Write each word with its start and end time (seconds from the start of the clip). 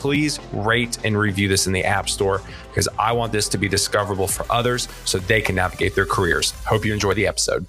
please 0.00 0.40
rate 0.52 0.98
and 1.04 1.16
review 1.16 1.46
this 1.46 1.66
in 1.66 1.72
the 1.72 1.84
App 1.84 2.08
Store 2.08 2.40
because 2.68 2.88
I 2.98 3.12
want 3.12 3.32
this 3.32 3.48
to 3.50 3.58
be 3.58 3.68
discoverable 3.68 4.26
for 4.26 4.50
others 4.50 4.88
so 5.04 5.18
they 5.18 5.42
can 5.42 5.54
navigate 5.54 5.94
their 5.94 6.06
careers. 6.06 6.52
Hope 6.64 6.84
you 6.84 6.92
enjoy 6.92 7.14
the 7.14 7.26
episode. 7.26 7.66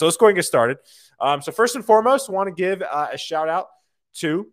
So 0.00 0.06
let's 0.06 0.16
go 0.16 0.26
and 0.26 0.34
get 0.34 0.42
started. 0.42 0.78
Um, 1.20 1.40
so 1.40 1.52
first 1.52 1.76
and 1.76 1.84
foremost, 1.84 2.28
want 2.28 2.48
to 2.48 2.54
give 2.54 2.82
uh, 2.82 3.08
a 3.12 3.16
shout 3.16 3.48
out 3.48 3.68
to 4.14 4.50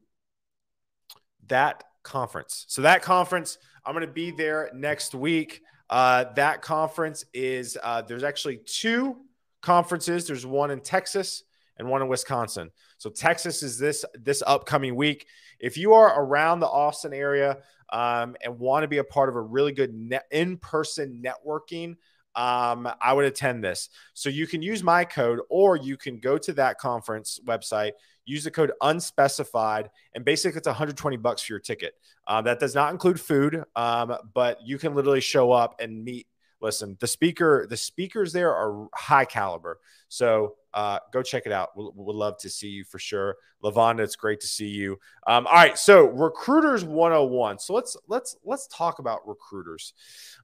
that 1.47 1.83
conference. 2.03 2.65
So 2.67 2.83
that 2.83 3.01
conference, 3.01 3.57
I'm 3.83 3.93
going 3.93 4.05
to 4.05 4.13
be 4.13 4.29
there 4.29 4.69
next 4.73 5.15
week. 5.15 5.61
Uh, 5.89 6.25
that 6.35 6.61
conference 6.61 7.25
is 7.33 7.77
uh, 7.81 8.03
there's 8.03 8.23
actually 8.23 8.57
two 8.57 9.17
conferences. 9.61 10.27
There's 10.27 10.45
one 10.45 10.69
in 10.69 10.79
Texas 10.79 11.43
and 11.81 11.89
one 11.89 12.03
in 12.03 12.07
Wisconsin. 12.07 12.69
So 12.99 13.09
Texas 13.09 13.63
is 13.63 13.79
this 13.79 14.05
this 14.13 14.43
upcoming 14.45 14.95
week. 14.95 15.25
If 15.59 15.77
you 15.77 15.93
are 15.93 16.23
around 16.23 16.59
the 16.59 16.67
Austin 16.67 17.11
area 17.11 17.57
um, 17.91 18.35
and 18.43 18.59
want 18.59 18.83
to 18.83 18.87
be 18.87 18.99
a 18.99 19.03
part 19.03 19.29
of 19.29 19.35
a 19.35 19.41
really 19.41 19.71
good 19.71 19.91
net, 19.93 20.25
in-person 20.29 21.23
networking, 21.25 21.95
um, 22.35 22.87
I 23.01 23.13
would 23.13 23.25
attend 23.25 23.63
this. 23.63 23.89
So 24.13 24.29
you 24.29 24.45
can 24.45 24.61
use 24.61 24.83
my 24.83 25.03
code, 25.03 25.39
or 25.49 25.75
you 25.75 25.97
can 25.97 26.19
go 26.19 26.37
to 26.37 26.53
that 26.53 26.77
conference 26.77 27.39
website, 27.45 27.93
use 28.25 28.43
the 28.43 28.51
code 28.51 28.71
unspecified, 28.81 29.89
and 30.13 30.23
basically 30.23 30.59
it's 30.59 30.67
120 30.67 31.17
bucks 31.17 31.41
for 31.41 31.53
your 31.53 31.59
ticket. 31.59 31.95
Uh, 32.27 32.43
that 32.43 32.59
does 32.59 32.75
not 32.75 32.91
include 32.91 33.19
food, 33.19 33.63
um, 33.75 34.15
but 34.35 34.59
you 34.63 34.77
can 34.77 34.93
literally 34.93 35.19
show 35.19 35.51
up 35.51 35.81
and 35.81 36.03
meet. 36.03 36.27
Listen, 36.61 36.97
the 36.99 37.07
speaker, 37.07 37.65
the 37.69 37.77
speakers 37.77 38.31
there 38.33 38.53
are 38.55 38.87
high 38.93 39.25
caliber. 39.25 39.79
So 40.09 40.55
uh, 40.73 40.99
go 41.11 41.23
check 41.23 41.43
it 41.45 41.51
out. 41.51 41.69
We'll, 41.75 41.91
we'll 41.95 42.15
love 42.15 42.37
to 42.39 42.49
see 42.49 42.69
you 42.69 42.83
for 42.83 42.99
sure. 42.99 43.37
Lavonda, 43.63 44.01
it's 44.01 44.15
great 44.15 44.39
to 44.41 44.47
see 44.47 44.67
you. 44.67 44.99
Um, 45.27 45.47
all 45.47 45.53
right, 45.53 45.77
so 45.77 46.05
recruiters 46.05 46.83
101. 46.83 47.59
So 47.59 47.73
let's 47.73 47.97
let's 48.07 48.35
let's 48.43 48.67
talk 48.67 48.99
about 48.99 49.27
recruiters. 49.27 49.93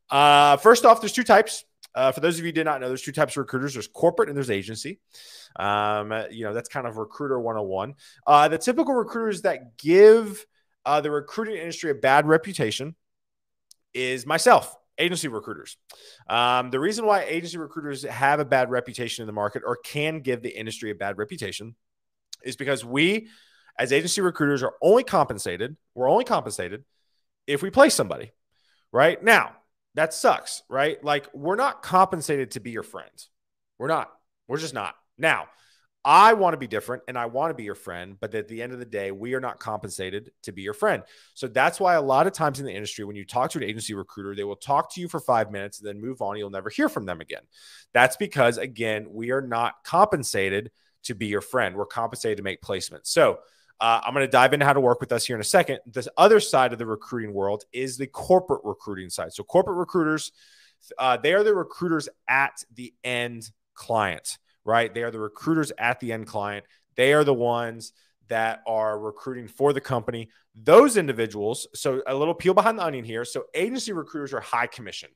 Uh, 0.10 0.58
first 0.58 0.86
off, 0.86 1.02
there's 1.02 1.14
two 1.14 1.24
types. 1.24 1.64
Uh, 1.96 2.12
for 2.12 2.20
those 2.20 2.36
of 2.36 2.46
you 2.46 2.50
who 2.50 2.52
did 2.52 2.66
not 2.66 2.80
know, 2.82 2.88
there's 2.88 3.02
two 3.02 3.12
types 3.12 3.34
of 3.34 3.38
recruiters. 3.38 3.74
There's 3.74 3.88
corporate 3.88 4.30
and 4.30 4.36
there's 4.36 4.52
agency. 4.52 5.00
Um, 5.56 6.14
you 6.30 6.44
know, 6.44 6.54
that's 6.54 6.70
kind 6.70 6.86
of 6.86 6.98
recruiter 6.98 7.40
101. 7.40 7.96
Uh, 8.26 8.48
the 8.50 8.58
typical 8.58 8.94
recruiters 8.94 9.44
that 9.44 9.78
give 9.78 10.46
uh, 10.86 11.02
the 11.02 11.10
recruiting 11.10 11.56
industry 11.56 11.90
a 11.90 11.96
bad 11.96 12.28
reputation 12.28 12.96
is 13.94 14.26
myself 14.26 14.76
agency 14.98 15.28
recruiters. 15.28 15.78
Um, 16.30 16.72
the 16.72 16.80
reason 16.80 17.06
why 17.06 17.24
agency 17.24 17.58
recruiters 17.58 18.04
have 18.04 18.40
a 18.40 18.46
bad 18.46 18.70
reputation 18.70 19.24
in 19.24 19.28
the 19.28 19.34
market 19.34 19.64
or 19.66 19.78
can 19.78 20.22
give 20.22 20.42
the 20.42 20.50
industry 20.50 20.92
a 20.92 20.96
bad 20.96 21.18
reputation 21.18 21.76
is 22.44 22.56
because 22.56 22.84
we, 22.86 23.30
as 23.78 23.92
agency 23.92 24.22
recruiters, 24.22 24.64
are 24.64 24.74
only 24.82 25.04
compensated. 25.04 25.76
We're 25.96 26.10
only 26.10 26.26
compensated 26.26 26.84
if 27.46 27.62
we 27.62 27.70
place 27.70 27.94
somebody, 27.94 28.32
right? 28.92 29.22
Now, 29.24 29.56
that 29.96 30.14
sucks, 30.14 30.64
right? 30.70 31.04
Like, 31.04 31.28
we're 31.34 31.56
not 31.56 31.82
compensated 31.82 32.52
to 32.52 32.60
be 32.60 32.72
your 32.72 32.84
friends. 32.84 33.30
We're 33.80 33.88
not. 33.88 34.12
We're 34.48 34.58
just 34.58 34.74
not. 34.74 34.96
Now, 35.18 35.48
I 36.10 36.32
want 36.32 36.54
to 36.54 36.58
be 36.58 36.68
different 36.68 37.04
and 37.10 37.18
I 37.18 37.26
want 37.26 37.50
to 37.50 37.54
be 37.54 37.66
your 37.66 37.76
friend, 37.76 38.16
but 38.18 38.34
at 38.34 38.48
the 38.48 38.62
end 38.62 38.72
of 38.72 38.80
the 38.80 38.86
day, 38.86 39.12
we 39.12 39.34
are 39.34 39.42
not 39.42 39.60
compensated 39.60 40.32
to 40.44 40.54
be 40.54 40.62
your 40.62 40.74
friend. 40.74 41.04
So 41.34 41.50
that's 41.50 41.82
why 41.82 41.96
a 41.96 42.02
lot 42.02 42.28
of 42.28 42.32
times 42.32 42.62
in 42.62 42.66
the 42.66 42.72
industry, 42.72 43.04
when 43.04 43.18
you 43.18 43.26
talk 43.26 43.52
to 43.52 43.58
an 43.58 43.66
agency 43.66 43.94
recruiter, 43.94 44.34
they 44.34 44.46
will 44.46 44.56
talk 44.56 44.94
to 44.94 45.02
you 45.02 45.10
for 45.10 45.20
five 45.20 45.52
minutes 45.52 45.80
and 45.80 45.88
then 45.90 46.00
move 46.00 46.22
on. 46.22 46.38
You'll 46.38 46.50
never 46.50 46.70
hear 46.70 46.88
from 46.88 47.06
them 47.06 47.20
again. 47.20 47.42
That's 47.94 48.16
because, 48.16 48.58
again, 48.58 49.08
we 49.12 49.32
are 49.32 49.42
not 49.42 49.84
compensated 49.84 50.72
to 51.04 51.14
be 51.14 51.28
your 51.28 51.42
friend. 51.42 51.76
We're 51.76 51.86
compensated 51.86 52.38
to 52.38 52.44
make 52.44 52.62
placements. 52.62 53.08
So 53.08 53.40
uh, 53.82 54.00
I'm 54.02 54.14
going 54.14 54.26
to 54.26 54.32
dive 54.32 54.54
into 54.54 54.66
how 54.66 54.72
to 54.72 54.80
work 54.80 55.02
with 55.02 55.12
us 55.12 55.26
here 55.26 55.36
in 55.36 55.42
a 55.42 55.44
second. 55.44 55.80
This 55.86 56.08
other 56.16 56.40
side 56.40 56.72
of 56.72 56.80
the 56.80 56.86
recruiting 56.86 57.34
world 57.34 57.66
is 57.74 57.98
the 57.98 58.08
corporate 58.08 58.62
recruiting 58.64 59.10
side. 59.10 59.34
So 59.34 59.44
corporate 59.44 59.78
recruiters, 59.78 60.32
uh, 60.98 61.18
they 61.18 61.34
are 61.34 61.44
the 61.44 61.54
recruiters 61.54 62.08
at 62.30 62.64
the 62.74 62.94
end 63.04 63.52
client 63.74 64.38
right? 64.68 64.94
They 64.94 65.02
are 65.02 65.12
the 65.12 65.20
recruiters 65.20 65.72
at 65.80 66.00
the 66.02 66.12
end 66.12 66.28
client. 66.28 66.66
They 66.96 67.14
are 67.14 67.24
the 67.24 67.34
ones 67.34 67.94
that 68.28 68.62
are 68.68 69.00
recruiting 69.00 69.48
for 69.48 69.72
the 69.72 69.80
company. 69.80 70.30
Those 70.54 70.98
individuals, 70.98 71.68
so 71.74 72.02
a 72.06 72.14
little 72.14 72.34
peel 72.34 72.54
behind 72.54 72.78
the 72.78 72.84
onion 72.84 73.06
here. 73.06 73.24
So 73.24 73.46
agency 73.56 73.94
recruiters 73.94 74.34
are 74.34 74.42
high 74.42 74.68
commission, 74.68 75.10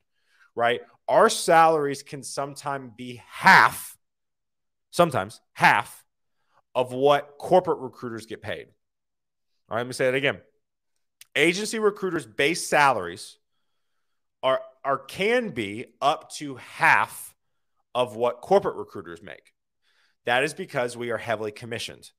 right? 0.54 0.80
Our 1.06 1.28
salaries 1.28 2.02
can 2.02 2.22
sometimes 2.22 2.92
be 2.96 3.22
half, 3.28 3.96
sometimes 4.90 5.40
half 5.52 6.02
of 6.74 6.92
what 6.92 7.36
corporate 7.38 7.80
recruiters 7.80 8.24
get 8.24 8.40
paid. 8.40 8.68
All 9.68 9.76
right, 9.76 9.80
let 9.80 9.86
me 9.86 9.92
say 9.92 10.08
it 10.08 10.14
again. 10.14 10.40
Agency 11.36 11.78
recruiters' 11.78 12.26
base 12.26 12.66
salaries 12.66 13.36
are, 14.42 14.62
are 14.82 14.98
can 14.98 15.50
be 15.50 15.86
up 16.00 16.30
to 16.36 16.56
half 16.56 17.31
of 17.94 18.16
what 18.16 18.40
corporate 18.40 18.76
recruiters 18.76 19.22
make. 19.22 19.52
That 20.24 20.44
is 20.44 20.54
because 20.54 20.96
we 20.96 21.10
are 21.10 21.18
heavily 21.18 21.52
commissioned, 21.52 22.10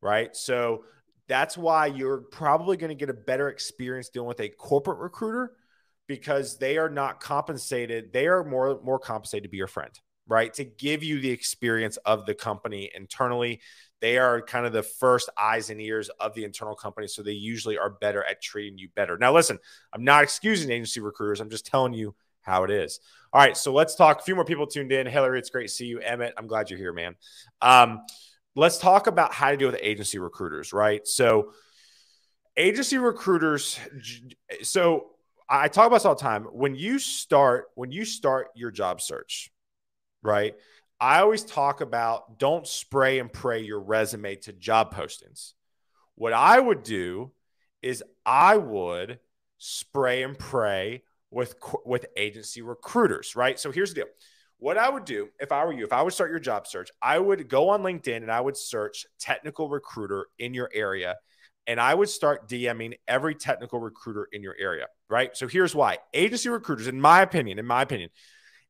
right? 0.00 0.34
So 0.34 0.84
that's 1.28 1.56
why 1.56 1.86
you're 1.86 2.18
probably 2.18 2.76
going 2.76 2.90
to 2.90 2.94
get 2.94 3.08
a 3.08 3.14
better 3.14 3.48
experience 3.48 4.08
dealing 4.08 4.28
with 4.28 4.40
a 4.40 4.48
corporate 4.48 4.98
recruiter 4.98 5.52
because 6.08 6.58
they 6.58 6.76
are 6.78 6.90
not 6.90 7.20
compensated. 7.20 8.12
They 8.12 8.26
are 8.26 8.44
more 8.44 8.80
more 8.82 8.98
compensated 8.98 9.44
to 9.44 9.48
be 9.48 9.56
your 9.56 9.68
friend, 9.68 9.92
right? 10.26 10.52
To 10.54 10.64
give 10.64 11.02
you 11.02 11.20
the 11.20 11.30
experience 11.30 11.96
of 11.98 12.26
the 12.26 12.34
company 12.34 12.90
internally. 12.94 13.60
They 14.00 14.18
are 14.18 14.42
kind 14.42 14.66
of 14.66 14.72
the 14.72 14.82
first 14.82 15.30
eyes 15.40 15.70
and 15.70 15.80
ears 15.80 16.10
of 16.20 16.34
the 16.34 16.42
internal 16.44 16.74
company. 16.74 17.06
So 17.06 17.22
they 17.22 17.32
usually 17.32 17.78
are 17.78 17.88
better 17.88 18.24
at 18.24 18.42
treating 18.42 18.76
you 18.76 18.88
better. 18.96 19.16
Now, 19.16 19.32
listen, 19.32 19.60
I'm 19.92 20.02
not 20.02 20.24
excusing 20.24 20.70
agency 20.72 21.00
recruiters. 21.00 21.40
I'm 21.40 21.50
just 21.50 21.66
telling 21.66 21.92
you 21.92 22.14
how 22.42 22.64
it 22.64 22.70
is. 22.70 23.00
All 23.32 23.40
right, 23.40 23.56
so 23.56 23.72
let's 23.72 23.94
talk. 23.94 24.20
A 24.20 24.22
few 24.22 24.34
more 24.34 24.44
people 24.44 24.66
tuned 24.66 24.92
in. 24.92 25.06
Hillary, 25.06 25.38
it's 25.38 25.50
great 25.50 25.68
to 25.68 25.72
see 25.72 25.86
you. 25.86 26.00
Emmett, 26.00 26.34
I'm 26.36 26.46
glad 26.46 26.68
you're 26.68 26.78
here, 26.78 26.92
man. 26.92 27.14
Um, 27.62 28.02
let's 28.54 28.78
talk 28.78 29.06
about 29.06 29.32
how 29.32 29.50
to 29.50 29.56
deal 29.56 29.70
with 29.70 29.80
agency 29.80 30.18
recruiters, 30.18 30.72
right? 30.72 31.06
So, 31.06 31.52
agency 32.56 32.98
recruiters. 32.98 33.78
So, 34.62 35.06
I 35.48 35.68
talk 35.68 35.86
about 35.86 35.96
this 35.96 36.04
all 36.04 36.14
the 36.14 36.20
time. 36.20 36.44
When 36.44 36.74
you 36.74 36.98
start, 36.98 37.66
when 37.74 37.90
you 37.90 38.04
start 38.04 38.48
your 38.54 38.70
job 38.70 39.00
search, 39.00 39.50
right? 40.22 40.54
I 41.00 41.20
always 41.20 41.42
talk 41.42 41.80
about 41.80 42.38
don't 42.38 42.66
spray 42.66 43.18
and 43.18 43.32
pray 43.32 43.62
your 43.62 43.80
resume 43.80 44.36
to 44.36 44.52
job 44.52 44.94
postings. 44.94 45.54
What 46.14 46.32
I 46.32 46.60
would 46.60 46.82
do 46.82 47.32
is 47.82 48.04
I 48.24 48.56
would 48.56 49.18
spray 49.58 50.22
and 50.22 50.38
pray 50.38 51.02
with 51.32 51.54
with 51.84 52.06
agency 52.16 52.62
recruiters, 52.62 53.34
right? 53.34 53.58
So 53.58 53.72
here's 53.72 53.90
the 53.90 54.02
deal. 54.02 54.10
What 54.58 54.78
I 54.78 54.88
would 54.88 55.04
do 55.04 55.30
if 55.40 55.50
I 55.50 55.64
were 55.64 55.72
you, 55.72 55.84
if 55.84 55.92
I 55.92 56.02
would 56.02 56.12
start 56.12 56.30
your 56.30 56.38
job 56.38 56.68
search, 56.68 56.90
I 57.00 57.18
would 57.18 57.48
go 57.48 57.70
on 57.70 57.82
LinkedIn 57.82 58.18
and 58.18 58.30
I 58.30 58.40
would 58.40 58.56
search 58.56 59.06
technical 59.18 59.68
recruiter 59.68 60.26
in 60.38 60.54
your 60.54 60.70
area 60.72 61.16
and 61.66 61.80
I 61.80 61.94
would 61.94 62.08
start 62.08 62.48
DMing 62.48 62.94
every 63.08 63.34
technical 63.34 63.80
recruiter 63.80 64.28
in 64.30 64.42
your 64.42 64.54
area, 64.58 64.86
right? 65.08 65.36
So 65.36 65.48
here's 65.48 65.74
why. 65.74 65.98
Agency 66.14 66.48
recruiters 66.48 66.86
in 66.86 67.00
my 67.00 67.22
opinion, 67.22 67.58
in 67.58 67.66
my 67.66 67.82
opinion, 67.82 68.10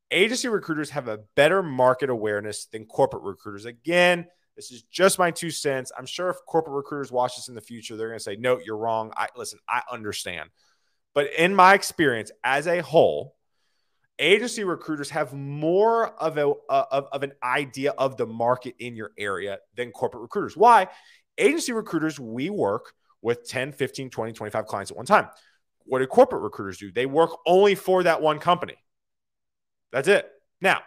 agency 0.09 0.47
recruiters 0.47 0.91
have 0.91 1.07
a 1.07 1.19
better 1.35 1.61
market 1.61 2.09
awareness 2.09 2.65
than 2.65 2.85
corporate 2.85 3.23
recruiters. 3.23 3.65
Again, 3.65 4.25
this 4.55 4.71
is 4.71 4.83
just 4.83 5.19
my 5.19 5.31
two 5.31 5.51
cents. 5.51 5.91
I'm 5.97 6.05
sure 6.05 6.29
if 6.29 6.37
corporate 6.47 6.75
recruiters 6.75 7.11
watch 7.11 7.35
this 7.35 7.49
in 7.49 7.55
the 7.55 7.61
future, 7.61 7.97
they're 7.97 8.07
going 8.07 8.19
to 8.19 8.23
say, 8.23 8.35
"No, 8.35 8.59
you're 8.59 8.77
wrong." 8.77 9.11
I 9.17 9.27
listen, 9.35 9.57
I 9.67 9.81
understand. 9.91 10.51
But 11.13 11.33
in 11.37 11.55
my 11.55 11.73
experience 11.73 12.31
as 12.43 12.67
a 12.67 12.81
whole, 12.81 13.35
agency 14.19 14.63
recruiters 14.63 15.09
have 15.11 15.33
more 15.33 16.07
of, 16.19 16.37
a, 16.37 16.51
uh, 16.69 16.85
of, 16.91 17.07
of 17.11 17.23
an 17.23 17.33
idea 17.43 17.91
of 17.91 18.17
the 18.17 18.25
market 18.25 18.75
in 18.79 18.95
your 18.95 19.11
area 19.17 19.59
than 19.75 19.91
corporate 19.91 20.21
recruiters. 20.21 20.57
Why? 20.57 20.87
Agency 21.37 21.71
recruiters, 21.71 22.19
we 22.19 22.49
work 22.49 22.93
with 23.21 23.47
10, 23.47 23.71
15, 23.71 24.09
20, 24.09 24.33
25 24.33 24.65
clients 24.65 24.91
at 24.91 24.97
one 24.97 25.05
time. 25.05 25.27
What 25.85 25.99
do 25.99 26.07
corporate 26.07 26.41
recruiters 26.41 26.77
do? 26.77 26.91
They 26.91 27.05
work 27.05 27.31
only 27.45 27.75
for 27.75 28.03
that 28.03 28.21
one 28.21 28.39
company. 28.39 28.75
That's 29.91 30.07
it. 30.07 30.29
Now, 30.61 30.81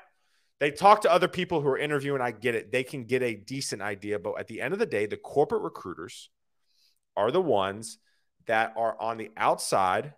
they 0.58 0.70
talk 0.70 1.02
to 1.02 1.12
other 1.12 1.28
people 1.28 1.60
who 1.60 1.68
are 1.68 1.78
interviewing. 1.78 2.20
I 2.20 2.30
get 2.30 2.54
it. 2.54 2.72
They 2.72 2.82
can 2.82 3.04
get 3.04 3.22
a 3.22 3.34
decent 3.34 3.82
idea. 3.82 4.18
But 4.18 4.40
at 4.40 4.46
the 4.46 4.60
end 4.60 4.72
of 4.72 4.80
the 4.80 4.86
day, 4.86 5.06
the 5.06 5.16
corporate 5.16 5.62
recruiters 5.62 6.30
are 7.16 7.30
the 7.30 7.42
ones 7.42 7.98
that 8.46 8.74
are 8.76 8.96
on 9.00 9.16
the 9.16 9.30
outside 9.36 10.14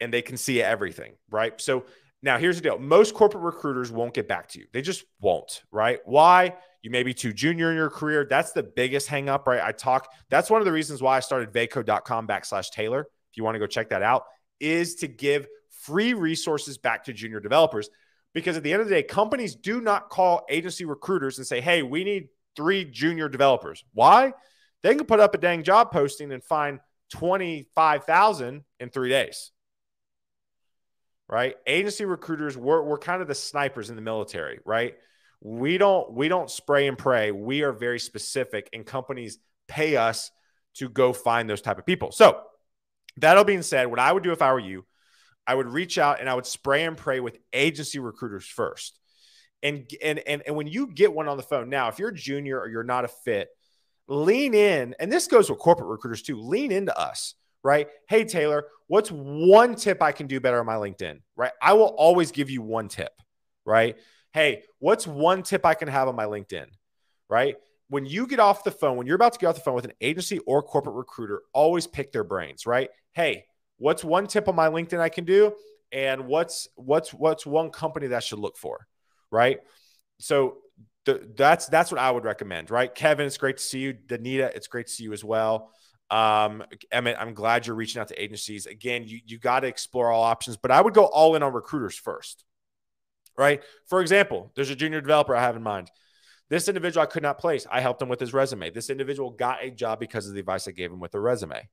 and 0.00 0.12
they 0.12 0.22
can 0.22 0.36
see 0.36 0.62
everything, 0.62 1.14
right? 1.30 1.60
So 1.60 1.84
now 2.22 2.38
here's 2.38 2.56
the 2.56 2.62
deal 2.62 2.78
most 2.78 3.14
corporate 3.14 3.44
recruiters 3.44 3.90
won't 3.92 4.14
get 4.14 4.28
back 4.28 4.48
to 4.50 4.60
you, 4.60 4.66
they 4.72 4.82
just 4.82 5.04
won't, 5.20 5.62
right? 5.70 6.00
Why? 6.04 6.54
You 6.82 6.90
may 6.90 7.02
be 7.02 7.12
too 7.12 7.32
junior 7.32 7.70
in 7.70 7.76
your 7.76 7.90
career. 7.90 8.26
That's 8.28 8.52
the 8.52 8.62
biggest 8.62 9.08
hang 9.08 9.28
up, 9.28 9.46
right? 9.48 9.60
I 9.60 9.72
talk, 9.72 10.08
that's 10.30 10.48
one 10.48 10.60
of 10.60 10.64
the 10.64 10.72
reasons 10.72 11.02
why 11.02 11.16
I 11.16 11.20
started 11.20 11.52
vaco.com 11.52 12.28
backslash 12.28 12.70
Taylor. 12.70 13.00
If 13.00 13.36
you 13.36 13.42
want 13.42 13.56
to 13.56 13.58
go 13.58 13.66
check 13.66 13.90
that 13.90 14.02
out, 14.02 14.24
is 14.60 14.94
to 14.96 15.08
give 15.08 15.48
free 15.70 16.14
resources 16.14 16.78
back 16.78 17.04
to 17.04 17.12
junior 17.12 17.40
developers. 17.40 17.90
Because 18.32 18.56
at 18.56 18.62
the 18.62 18.72
end 18.72 18.82
of 18.82 18.88
the 18.88 18.94
day, 18.94 19.02
companies 19.02 19.56
do 19.56 19.80
not 19.80 20.08
call 20.08 20.44
agency 20.48 20.84
recruiters 20.84 21.38
and 21.38 21.46
say, 21.46 21.60
hey, 21.60 21.82
we 21.82 22.04
need 22.04 22.28
three 22.54 22.84
junior 22.84 23.28
developers. 23.28 23.84
Why? 23.92 24.32
They 24.82 24.94
can 24.94 25.06
put 25.06 25.20
up 25.20 25.34
a 25.34 25.38
dang 25.38 25.64
job 25.64 25.90
posting 25.90 26.30
and 26.30 26.44
find 26.44 26.78
25,000 27.12 28.64
in 28.80 28.90
three 28.90 29.08
days. 29.08 29.50
Right? 31.28 31.56
Agency 31.66 32.04
recruiters, 32.04 32.56
we're, 32.56 32.82
we're 32.82 32.98
kind 32.98 33.20
of 33.20 33.28
the 33.28 33.34
snipers 33.34 33.90
in 33.90 33.96
the 33.96 34.02
military, 34.02 34.60
right? 34.64 34.94
We 35.40 35.78
don't 35.78 36.12
we 36.12 36.28
don't 36.28 36.50
spray 36.50 36.88
and 36.88 36.98
pray. 36.98 37.30
We 37.30 37.62
are 37.62 37.72
very 37.72 38.00
specific, 38.00 38.68
and 38.72 38.84
companies 38.84 39.38
pay 39.68 39.96
us 39.96 40.32
to 40.76 40.88
go 40.88 41.12
find 41.12 41.48
those 41.48 41.62
type 41.62 41.78
of 41.78 41.86
people. 41.86 42.10
So 42.10 42.40
that 43.18 43.36
all 43.36 43.44
being 43.44 43.62
said, 43.62 43.86
what 43.86 44.00
I 44.00 44.10
would 44.10 44.22
do 44.22 44.32
if 44.32 44.42
I 44.42 44.52
were 44.52 44.58
you, 44.58 44.84
I 45.46 45.54
would 45.54 45.68
reach 45.68 45.98
out 45.98 46.20
and 46.20 46.28
I 46.28 46.34
would 46.34 46.46
spray 46.46 46.84
and 46.84 46.96
pray 46.96 47.20
with 47.20 47.38
agency 47.52 47.98
recruiters 47.98 48.46
first. 48.46 48.98
And 49.62 49.90
and 50.02 50.18
and, 50.20 50.42
and 50.46 50.56
when 50.56 50.66
you 50.66 50.88
get 50.88 51.12
one 51.12 51.28
on 51.28 51.36
the 51.36 51.42
phone, 51.42 51.68
now 51.68 51.88
if 51.88 51.98
you're 51.98 52.10
a 52.10 52.14
junior 52.14 52.58
or 52.58 52.68
you're 52.68 52.84
not 52.84 53.04
a 53.04 53.08
fit, 53.08 53.48
lean 54.08 54.54
in, 54.54 54.94
and 54.98 55.12
this 55.12 55.26
goes 55.26 55.50
with 55.50 55.58
corporate 55.58 55.88
recruiters 55.88 56.22
too, 56.22 56.40
lean 56.40 56.72
into 56.72 56.98
us, 56.98 57.34
right? 57.62 57.88
Hey, 58.08 58.24
Taylor, 58.24 58.64
what's 58.86 59.10
one 59.10 59.74
tip 59.74 60.02
I 60.02 60.12
can 60.12 60.26
do 60.26 60.40
better 60.40 60.58
on 60.58 60.66
my 60.66 60.76
LinkedIn, 60.76 61.20
right? 61.36 61.52
I 61.62 61.74
will 61.74 61.94
always 61.96 62.32
give 62.32 62.50
you 62.50 62.62
one 62.62 62.88
tip, 62.88 63.12
right? 63.64 63.96
Hey, 64.32 64.62
what's 64.78 65.06
one 65.06 65.42
tip 65.42 65.64
I 65.64 65.74
can 65.74 65.88
have 65.88 66.08
on 66.08 66.16
my 66.16 66.24
LinkedIn, 66.24 66.66
right? 67.28 67.56
When 67.90 68.06
you 68.06 68.26
get 68.26 68.40
off 68.40 68.64
the 68.64 68.70
phone, 68.70 68.96
when 68.96 69.06
you're 69.06 69.16
about 69.16 69.34
to 69.34 69.38
get 69.38 69.46
off 69.46 69.54
the 69.54 69.62
phone 69.62 69.74
with 69.74 69.84
an 69.84 69.92
agency 70.00 70.38
or 70.40 70.62
corporate 70.62 70.96
recruiter, 70.96 71.42
always 71.52 71.86
pick 71.86 72.12
their 72.12 72.24
brains, 72.24 72.66
right? 72.66 72.90
Hey, 73.12 73.44
what's 73.78 74.04
one 74.04 74.26
tip 74.26 74.48
on 74.48 74.54
my 74.54 74.68
LinkedIn 74.68 75.00
I 75.00 75.08
can 75.08 75.24
do? 75.24 75.54
And 75.90 76.26
what's 76.26 76.68
what's 76.76 77.14
what's 77.14 77.46
one 77.46 77.70
company 77.70 78.08
that 78.08 78.16
I 78.16 78.20
should 78.20 78.38
look 78.38 78.58
for, 78.58 78.86
right? 79.30 79.60
So 80.18 80.58
the, 81.08 81.26
that's 81.36 81.66
that's 81.68 81.90
what 81.90 81.98
I 81.98 82.10
would 82.10 82.24
recommend, 82.24 82.70
right? 82.70 82.94
Kevin, 82.94 83.26
it's 83.26 83.38
great 83.38 83.56
to 83.56 83.62
see 83.62 83.78
you. 83.78 83.94
Danita, 83.94 84.54
it's 84.54 84.66
great 84.66 84.88
to 84.88 84.92
see 84.92 85.04
you 85.04 85.14
as 85.14 85.24
well. 85.24 85.72
Um, 86.10 86.62
Emmett, 86.92 87.16
I'm 87.18 87.32
glad 87.32 87.66
you're 87.66 87.76
reaching 87.76 87.98
out 87.98 88.08
to 88.08 88.22
agencies. 88.22 88.66
Again, 88.66 89.04
you 89.06 89.20
you 89.24 89.38
got 89.38 89.60
to 89.60 89.68
explore 89.68 90.12
all 90.12 90.22
options, 90.22 90.58
but 90.58 90.70
I 90.70 90.82
would 90.82 90.92
go 90.92 91.06
all 91.06 91.34
in 91.34 91.42
on 91.42 91.54
recruiters 91.54 91.96
first, 91.96 92.44
right? 93.38 93.62
For 93.86 94.02
example, 94.02 94.52
there's 94.54 94.68
a 94.68 94.76
junior 94.76 95.00
developer 95.00 95.34
I 95.34 95.40
have 95.40 95.56
in 95.56 95.62
mind. 95.62 95.90
This 96.50 96.68
individual 96.68 97.02
I 97.02 97.06
could 97.06 97.22
not 97.22 97.38
place. 97.38 97.66
I 97.70 97.80
helped 97.80 98.02
him 98.02 98.10
with 98.10 98.20
his 98.20 98.34
resume. 98.34 98.68
This 98.68 98.90
individual 98.90 99.30
got 99.30 99.64
a 99.64 99.70
job 99.70 99.98
because 100.00 100.26
of 100.28 100.34
the 100.34 100.40
advice 100.40 100.68
I 100.68 100.72
gave 100.72 100.92
him 100.92 101.00
with 101.00 101.12
the 101.12 101.20
resume. 101.20 101.68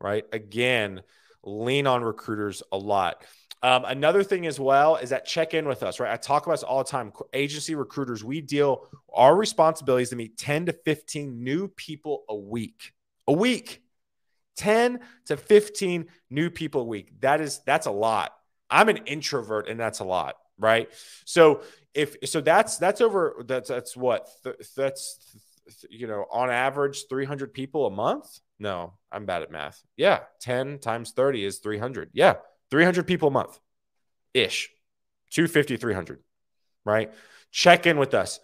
Right? 0.00 0.24
Again, 0.32 1.02
lean 1.44 1.86
on 1.86 2.02
recruiters 2.02 2.64
a 2.72 2.78
lot. 2.78 3.24
Um, 3.64 3.84
another 3.84 4.24
thing 4.24 4.46
as 4.46 4.58
well 4.58 4.96
is 4.96 5.10
that 5.10 5.24
check 5.24 5.54
in 5.54 5.68
with 5.68 5.84
us, 5.84 6.00
right? 6.00 6.12
I 6.12 6.16
talk 6.16 6.46
about 6.46 6.54
this 6.54 6.62
all 6.64 6.82
the 6.82 6.90
time. 6.90 7.12
Agency 7.32 7.76
recruiters, 7.76 8.24
we 8.24 8.40
deal, 8.40 8.88
our 9.14 9.36
responsibility 9.36 10.02
is 10.02 10.10
to 10.10 10.16
meet 10.16 10.36
10 10.36 10.66
to 10.66 10.72
15 10.72 11.42
new 11.42 11.68
people 11.68 12.24
a 12.28 12.34
week. 12.34 12.92
A 13.28 13.32
week. 13.32 13.82
10 14.56 15.00
to 15.26 15.36
15 15.36 16.06
new 16.28 16.50
people 16.50 16.82
a 16.82 16.84
week. 16.84 17.20
That 17.20 17.40
is, 17.40 17.60
that's 17.64 17.86
a 17.86 17.92
lot. 17.92 18.32
I'm 18.68 18.88
an 18.88 18.98
introvert 19.06 19.68
and 19.68 19.78
that's 19.78 20.00
a 20.00 20.04
lot, 20.04 20.36
right? 20.58 20.88
So 21.24 21.62
if, 21.94 22.16
so 22.24 22.40
that's, 22.40 22.78
that's 22.78 23.00
over, 23.00 23.44
that's, 23.46 23.68
that's 23.68 23.96
what, 23.96 24.28
that's, 24.76 25.36
you 25.88 26.08
know, 26.08 26.26
on 26.32 26.50
average, 26.50 27.04
300 27.08 27.54
people 27.54 27.86
a 27.86 27.90
month. 27.90 28.40
No, 28.58 28.94
I'm 29.10 29.24
bad 29.24 29.42
at 29.42 29.50
math. 29.50 29.82
Yeah. 29.96 30.20
10 30.40 30.78
times 30.78 31.12
30 31.12 31.44
is 31.44 31.58
300. 31.58 32.10
Yeah. 32.12 32.34
300 32.72 33.06
people 33.06 33.28
a 33.28 33.30
month 33.30 33.60
ish, 34.32 34.70
250, 35.30 35.76
300, 35.76 36.20
right? 36.86 37.12
Check 37.50 37.86
in 37.86 37.98
with 37.98 38.14
us. 38.14 38.40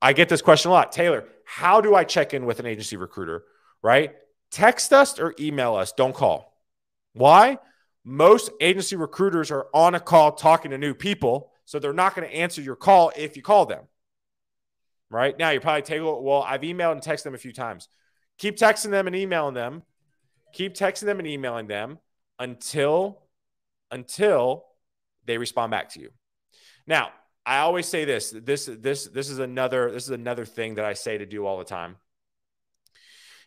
I 0.00 0.14
get 0.14 0.30
this 0.30 0.40
question 0.40 0.70
a 0.70 0.72
lot. 0.72 0.90
Taylor, 0.90 1.26
how 1.44 1.82
do 1.82 1.94
I 1.94 2.04
check 2.04 2.32
in 2.32 2.46
with 2.46 2.60
an 2.60 2.66
agency 2.66 2.96
recruiter, 2.96 3.44
right? 3.82 4.14
Text 4.50 4.94
us 4.94 5.20
or 5.20 5.34
email 5.38 5.74
us. 5.74 5.92
Don't 5.92 6.14
call. 6.14 6.58
Why? 7.12 7.58
Most 8.04 8.50
agency 8.58 8.96
recruiters 8.96 9.50
are 9.50 9.66
on 9.74 9.94
a 9.94 10.00
call 10.00 10.32
talking 10.32 10.70
to 10.70 10.78
new 10.78 10.94
people, 10.94 11.52
so 11.66 11.78
they're 11.78 11.92
not 11.92 12.14
going 12.14 12.26
to 12.26 12.34
answer 12.34 12.62
your 12.62 12.74
call 12.74 13.12
if 13.18 13.36
you 13.36 13.42
call 13.42 13.66
them. 13.66 13.84
Right 15.10 15.38
now, 15.38 15.50
you're 15.50 15.60
probably 15.60 15.82
taking, 15.82 16.04
well, 16.04 16.42
I've 16.42 16.62
emailed 16.62 16.92
and 16.92 17.02
texted 17.02 17.24
them 17.24 17.34
a 17.34 17.38
few 17.38 17.52
times. 17.52 17.88
Keep 18.38 18.56
texting 18.56 18.92
them 18.92 19.06
and 19.06 19.14
emailing 19.14 19.52
them. 19.52 19.82
Keep 20.54 20.72
texting 20.72 21.04
them 21.04 21.18
and 21.18 21.28
emailing 21.28 21.66
them 21.66 21.98
until 22.38 23.27
until 23.90 24.64
they 25.24 25.38
respond 25.38 25.70
back 25.70 25.90
to 25.90 26.00
you. 26.00 26.10
Now, 26.86 27.10
I 27.44 27.58
always 27.60 27.86
say 27.86 28.04
this. 28.04 28.30
This 28.30 28.66
this 28.66 29.06
this 29.06 29.30
is 29.30 29.38
another 29.38 29.90
this 29.90 30.04
is 30.04 30.10
another 30.10 30.44
thing 30.44 30.74
that 30.74 30.84
I 30.84 30.92
say 30.92 31.18
to 31.18 31.26
do 31.26 31.46
all 31.46 31.58
the 31.58 31.64
time. 31.64 31.96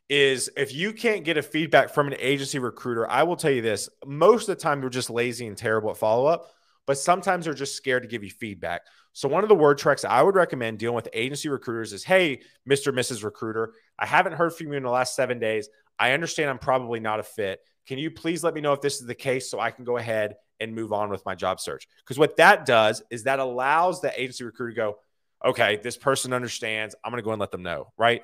Is 0.09 0.49
if 0.57 0.73
you 0.73 0.91
can't 0.91 1.23
get 1.23 1.37
a 1.37 1.41
feedback 1.41 1.93
from 1.93 2.07
an 2.07 2.15
agency 2.19 2.59
recruiter, 2.59 3.09
I 3.09 3.23
will 3.23 3.35
tell 3.35 3.51
you 3.51 3.61
this. 3.61 3.89
Most 4.05 4.49
of 4.49 4.57
the 4.57 4.61
time, 4.61 4.81
they're 4.81 4.89
just 4.89 5.09
lazy 5.09 5.47
and 5.47 5.55
terrible 5.55 5.91
at 5.91 5.97
follow 5.97 6.25
up, 6.25 6.51
but 6.85 6.97
sometimes 6.97 7.45
they're 7.45 7.53
just 7.53 7.75
scared 7.75 8.03
to 8.03 8.09
give 8.09 8.23
you 8.23 8.29
feedback. 8.29 8.81
So, 9.13 9.29
one 9.29 9.43
of 9.43 9.49
the 9.49 9.55
word 9.55 9.77
tracks 9.77 10.03
I 10.03 10.21
would 10.21 10.35
recommend 10.35 10.79
dealing 10.79 10.95
with 10.95 11.07
agency 11.13 11.49
recruiters 11.49 11.93
is 11.93 12.03
Hey, 12.03 12.41
Mr. 12.69 12.93
Mrs. 12.93 13.23
Recruiter, 13.23 13.73
I 13.99 14.05
haven't 14.05 14.33
heard 14.33 14.53
from 14.53 14.67
you 14.67 14.73
in 14.73 14.83
the 14.83 14.89
last 14.89 15.15
seven 15.15 15.39
days. 15.39 15.69
I 15.99 16.13
understand 16.13 16.49
I'm 16.49 16.59
probably 16.59 16.99
not 16.99 17.19
a 17.19 17.23
fit. 17.23 17.59
Can 17.87 17.97
you 17.97 18.11
please 18.11 18.43
let 18.43 18.53
me 18.53 18.61
know 18.61 18.73
if 18.73 18.81
this 18.81 19.01
is 19.01 19.07
the 19.07 19.15
case 19.15 19.49
so 19.49 19.59
I 19.59 19.71
can 19.71 19.85
go 19.85 19.97
ahead 19.97 20.35
and 20.59 20.75
move 20.75 20.93
on 20.93 21.09
with 21.09 21.25
my 21.25 21.35
job 21.35 21.59
search? 21.59 21.87
Because 22.03 22.17
what 22.17 22.37
that 22.37 22.65
does 22.65 23.01
is 23.09 23.23
that 23.23 23.39
allows 23.39 24.01
the 24.01 24.19
agency 24.19 24.43
recruiter 24.43 24.71
to 24.71 24.75
go, 24.75 24.97
okay, 25.43 25.79
this 25.81 25.97
person 25.97 26.33
understands. 26.33 26.95
I'm 27.03 27.11
going 27.11 27.21
to 27.21 27.25
go 27.25 27.31
and 27.31 27.39
let 27.39 27.51
them 27.51 27.63
know, 27.63 27.91
right? 27.97 28.21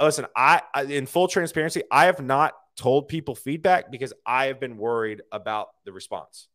Listen, 0.00 0.26
I, 0.36 0.62
in 0.88 1.06
full 1.06 1.28
transparency, 1.28 1.82
I 1.90 2.06
have 2.06 2.20
not 2.20 2.54
told 2.76 3.08
people 3.08 3.34
feedback 3.34 3.90
because 3.90 4.12
I 4.24 4.46
have 4.46 4.60
been 4.60 4.78
worried 4.78 5.22
about 5.30 5.68
the 5.84 5.92
response, 5.92 6.48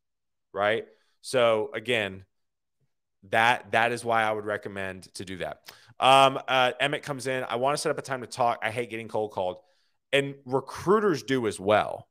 right? 0.53 0.85
So 1.21 1.69
again, 1.73 2.25
that 3.29 3.71
that 3.71 3.91
is 3.91 4.05
why 4.05 4.23
I 4.23 4.31
would 4.31 4.45
recommend 4.45 5.13
to 5.15 5.25
do 5.25 5.37
that. 5.37 5.71
Um, 5.99 6.39
uh, 6.47 6.71
Emmett 6.79 7.03
comes 7.03 7.27
in. 7.27 7.43
I 7.43 7.55
want 7.55 7.75
to 7.75 7.81
set 7.81 7.89
up 7.89 7.97
a 7.97 8.01
time 8.01 8.21
to 8.21 8.27
talk. 8.27 8.59
I 8.61 8.71
hate 8.71 8.89
getting 8.89 9.07
cold 9.07 9.31
called, 9.31 9.57
and 10.13 10.35
recruiters 10.45 11.23
do 11.23 11.47
as 11.47 11.59
well 11.59 12.07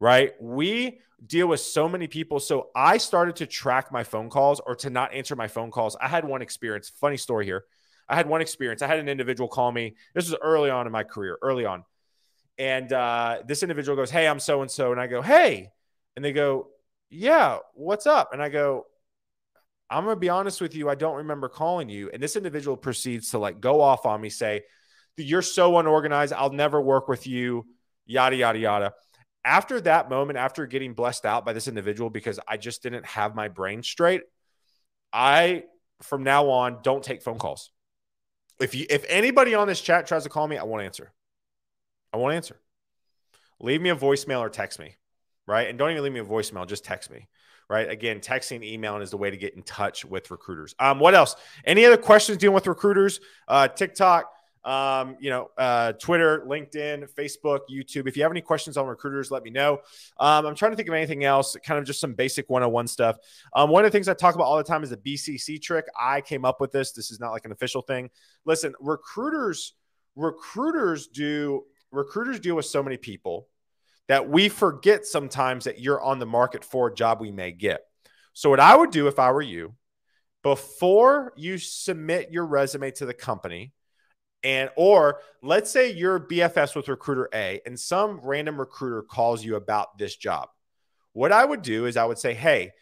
right? 0.00 0.32
We 0.40 1.00
deal 1.24 1.46
with 1.46 1.60
so 1.60 1.88
many 1.88 2.06
people. 2.06 2.40
So 2.40 2.68
I 2.74 2.98
started 2.98 3.36
to 3.36 3.46
track 3.46 3.90
my 3.90 4.04
phone 4.04 4.28
calls 4.28 4.60
or 4.60 4.74
to 4.76 4.90
not 4.90 5.14
answer 5.14 5.36
my 5.36 5.48
phone 5.48 5.70
calls. 5.70 5.96
I 6.00 6.08
had 6.08 6.24
one 6.24 6.42
experience, 6.42 6.90
funny 6.90 7.16
story 7.16 7.44
here. 7.44 7.64
I 8.08 8.14
had 8.14 8.28
one 8.28 8.40
experience. 8.40 8.82
I 8.82 8.86
had 8.86 8.98
an 8.98 9.08
individual 9.08 9.48
call 9.48 9.72
me. 9.72 9.96
This 10.14 10.30
was 10.30 10.38
early 10.40 10.70
on 10.70 10.86
in 10.86 10.92
my 10.92 11.02
career, 11.02 11.38
early 11.42 11.64
on. 11.64 11.84
And 12.58 12.92
uh, 12.92 13.42
this 13.46 13.62
individual 13.62 13.96
goes, 13.96 14.10
Hey, 14.10 14.28
I'm 14.28 14.38
so 14.38 14.62
and 14.62 14.70
so. 14.70 14.92
And 14.92 15.00
I 15.00 15.06
go, 15.06 15.22
Hey. 15.22 15.70
And 16.14 16.24
they 16.24 16.32
go, 16.32 16.68
Yeah, 17.10 17.58
what's 17.74 18.06
up? 18.06 18.32
And 18.32 18.42
I 18.42 18.48
go, 18.48 18.86
I'm 19.90 20.04
going 20.04 20.16
to 20.16 20.20
be 20.20 20.28
honest 20.28 20.60
with 20.60 20.74
you. 20.74 20.88
I 20.88 20.94
don't 20.94 21.16
remember 21.16 21.48
calling 21.48 21.88
you. 21.88 22.10
And 22.12 22.22
this 22.22 22.36
individual 22.36 22.76
proceeds 22.76 23.30
to 23.30 23.38
like 23.38 23.60
go 23.60 23.80
off 23.80 24.06
on 24.06 24.20
me, 24.20 24.30
say, 24.30 24.62
You're 25.16 25.42
so 25.42 25.76
unorganized. 25.78 26.32
I'll 26.32 26.52
never 26.52 26.80
work 26.80 27.08
with 27.08 27.26
you, 27.26 27.66
yada, 28.06 28.36
yada, 28.36 28.58
yada 28.58 28.94
after 29.46 29.80
that 29.82 30.10
moment, 30.10 30.38
after 30.38 30.66
getting 30.66 30.92
blessed 30.92 31.24
out 31.24 31.46
by 31.46 31.52
this 31.52 31.68
individual 31.68 32.10
because 32.10 32.40
I 32.46 32.56
just 32.56 32.82
didn't 32.82 33.06
have 33.06 33.34
my 33.34 33.48
brain 33.48 33.82
straight, 33.82 34.22
I 35.12 35.64
from 36.02 36.24
now 36.24 36.50
on 36.50 36.80
don't 36.82 37.02
take 37.02 37.22
phone 37.22 37.38
calls. 37.38 37.70
If 38.60 38.74
you 38.74 38.86
if 38.90 39.04
anybody 39.08 39.54
on 39.54 39.68
this 39.68 39.80
chat 39.80 40.06
tries 40.06 40.24
to 40.24 40.28
call 40.28 40.48
me, 40.48 40.58
I 40.58 40.64
won't 40.64 40.82
answer. 40.82 41.12
I 42.12 42.16
won't 42.16 42.34
answer. 42.34 42.60
Leave 43.60 43.80
me 43.80 43.90
a 43.90 43.96
voicemail 43.96 44.40
or 44.40 44.50
text 44.50 44.78
me, 44.78 44.96
right? 45.46 45.68
And 45.68 45.78
don't 45.78 45.92
even 45.92 46.02
leave 46.02 46.12
me 46.12 46.20
a 46.20 46.24
voicemail, 46.24 46.66
just 46.66 46.84
text 46.84 47.10
me. 47.10 47.28
Right. 47.68 47.90
Again, 47.90 48.20
texting, 48.20 48.62
emailing 48.62 49.02
is 49.02 49.10
the 49.10 49.16
way 49.16 49.28
to 49.28 49.36
get 49.36 49.56
in 49.56 49.62
touch 49.64 50.04
with 50.04 50.30
recruiters. 50.30 50.76
Um, 50.78 51.00
what 51.00 51.16
else? 51.16 51.34
Any 51.64 51.84
other 51.84 51.96
questions 51.96 52.38
dealing 52.38 52.54
with 52.54 52.68
recruiters? 52.68 53.18
Uh, 53.48 53.66
TikTok, 53.66 54.30
um, 54.66 55.16
you 55.20 55.30
know, 55.30 55.48
uh, 55.56 55.92
Twitter, 55.92 56.44
LinkedIn, 56.46 57.08
Facebook, 57.14 57.60
YouTube. 57.70 58.08
If 58.08 58.16
you 58.16 58.24
have 58.24 58.32
any 58.32 58.40
questions 58.40 58.76
on 58.76 58.86
recruiters, 58.86 59.30
let 59.30 59.44
me 59.44 59.50
know. 59.50 59.78
Um, 60.18 60.44
I'm 60.44 60.56
trying 60.56 60.72
to 60.72 60.76
think 60.76 60.88
of 60.88 60.94
anything 60.94 61.22
else, 61.22 61.56
kind 61.64 61.78
of 61.78 61.86
just 61.86 62.00
some 62.00 62.14
basic 62.14 62.50
101 62.50 62.88
stuff. 62.88 63.16
Um, 63.54 63.70
one 63.70 63.84
of 63.84 63.92
the 63.92 63.96
things 63.96 64.08
I 64.08 64.14
talk 64.14 64.34
about 64.34 64.44
all 64.44 64.56
the 64.56 64.64
time 64.64 64.82
is 64.82 64.90
the 64.90 64.96
BCC 64.96 65.62
trick. 65.62 65.86
I 65.98 66.20
came 66.20 66.44
up 66.44 66.60
with 66.60 66.72
this. 66.72 66.90
This 66.90 67.12
is 67.12 67.20
not 67.20 67.30
like 67.30 67.44
an 67.44 67.52
official 67.52 67.80
thing. 67.80 68.10
Listen, 68.44 68.74
recruiters, 68.80 69.74
recruiters 70.16 71.06
do 71.06 71.64
recruiters 71.92 72.40
deal 72.40 72.56
with 72.56 72.66
so 72.66 72.82
many 72.82 72.96
people 72.96 73.48
that 74.08 74.28
we 74.28 74.48
forget 74.48 75.06
sometimes 75.06 75.64
that 75.64 75.80
you're 75.80 76.02
on 76.02 76.18
the 76.18 76.26
market 76.26 76.64
for 76.64 76.88
a 76.88 76.94
job 76.94 77.20
we 77.20 77.30
may 77.30 77.52
get. 77.52 77.82
So 78.32 78.50
what 78.50 78.60
I 78.60 78.76
would 78.76 78.90
do 78.90 79.06
if 79.06 79.18
I 79.18 79.30
were 79.30 79.42
you, 79.42 79.74
before 80.42 81.32
you 81.36 81.58
submit 81.58 82.30
your 82.30 82.46
resume 82.46 82.90
to 82.92 83.06
the 83.06 83.14
company, 83.14 83.72
and 84.42 84.70
or 84.76 85.20
let's 85.42 85.70
say 85.70 85.92
you're 85.92 86.20
BFS 86.20 86.76
with 86.76 86.88
recruiter 86.88 87.28
A 87.34 87.60
and 87.66 87.78
some 87.78 88.20
random 88.22 88.58
recruiter 88.58 89.02
calls 89.02 89.44
you 89.44 89.56
about 89.56 89.98
this 89.98 90.16
job. 90.16 90.48
What 91.12 91.32
I 91.32 91.44
would 91.44 91.62
do 91.62 91.86
is 91.86 91.96
I 91.96 92.04
would 92.04 92.18
say, 92.18 92.34
"Hey, 92.34 92.72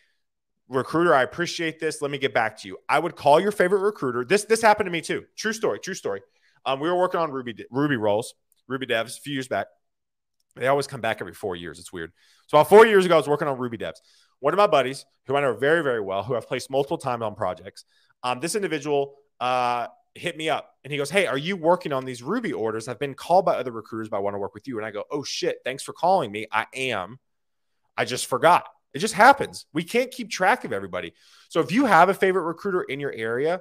recruiter, 0.68 1.14
I 1.14 1.22
appreciate 1.22 1.80
this. 1.80 2.02
Let 2.02 2.10
me 2.10 2.18
get 2.18 2.34
back 2.34 2.58
to 2.58 2.68
you." 2.68 2.78
I 2.88 2.98
would 2.98 3.16
call 3.16 3.40
your 3.40 3.52
favorite 3.52 3.80
recruiter. 3.80 4.24
This 4.24 4.44
this 4.44 4.60
happened 4.60 4.86
to 4.86 4.90
me 4.90 5.00
too. 5.00 5.24
True 5.36 5.52
story, 5.52 5.78
true 5.78 5.94
story. 5.94 6.20
Um, 6.66 6.80
we 6.80 6.88
were 6.88 6.98
working 6.98 7.20
on 7.20 7.30
Ruby 7.30 7.64
Ruby 7.70 7.96
roles, 7.96 8.34
Ruby 8.66 8.86
devs 8.86 9.18
a 9.18 9.20
few 9.20 9.34
years 9.34 9.48
back. 9.48 9.68
They 10.56 10.66
always 10.68 10.86
come 10.86 11.00
back 11.00 11.20
every 11.20 11.34
4 11.34 11.56
years. 11.56 11.80
It's 11.80 11.92
weird. 11.92 12.12
So 12.46 12.58
about 12.58 12.68
4 12.68 12.86
years 12.86 13.04
ago 13.04 13.14
I 13.14 13.18
was 13.18 13.28
working 13.28 13.48
on 13.48 13.58
Ruby 13.58 13.78
devs. 13.78 13.96
One 14.38 14.54
of 14.54 14.58
my 14.58 14.66
buddies, 14.66 15.04
who 15.26 15.36
I 15.36 15.40
know 15.40 15.54
very 15.54 15.82
very 15.82 16.00
well, 16.00 16.22
who 16.22 16.36
I've 16.36 16.46
placed 16.46 16.70
multiple 16.70 16.98
times 16.98 17.22
on 17.22 17.34
projects, 17.34 17.84
um, 18.22 18.40
this 18.40 18.54
individual 18.54 19.16
uh, 19.40 19.88
hit 20.14 20.36
me 20.36 20.48
up 20.48 20.70
and 20.84 20.92
he 20.92 20.96
goes, 20.96 21.10
Hey, 21.10 21.26
are 21.26 21.38
you 21.38 21.56
working 21.56 21.92
on 21.92 22.04
these 22.04 22.22
Ruby 22.22 22.52
orders? 22.52 22.88
I've 22.88 22.98
been 22.98 23.14
called 23.14 23.44
by 23.44 23.56
other 23.56 23.72
recruiters, 23.72 24.08
but 24.08 24.18
I 24.18 24.20
want 24.20 24.34
to 24.34 24.38
work 24.38 24.54
with 24.54 24.68
you. 24.68 24.78
And 24.78 24.86
I 24.86 24.90
go, 24.90 25.04
Oh 25.10 25.22
shit, 25.22 25.58
thanks 25.64 25.82
for 25.82 25.92
calling 25.92 26.30
me. 26.30 26.46
I 26.52 26.66
am. 26.74 27.18
I 27.96 28.04
just 28.04 28.26
forgot. 28.26 28.66
It 28.92 29.00
just 29.00 29.14
happens. 29.14 29.66
We 29.72 29.82
can't 29.82 30.10
keep 30.10 30.30
track 30.30 30.64
of 30.64 30.72
everybody. 30.72 31.14
So 31.48 31.60
if 31.60 31.72
you 31.72 31.84
have 31.86 32.08
a 32.08 32.14
favorite 32.14 32.44
recruiter 32.44 32.82
in 32.82 33.00
your 33.00 33.12
area, 33.12 33.60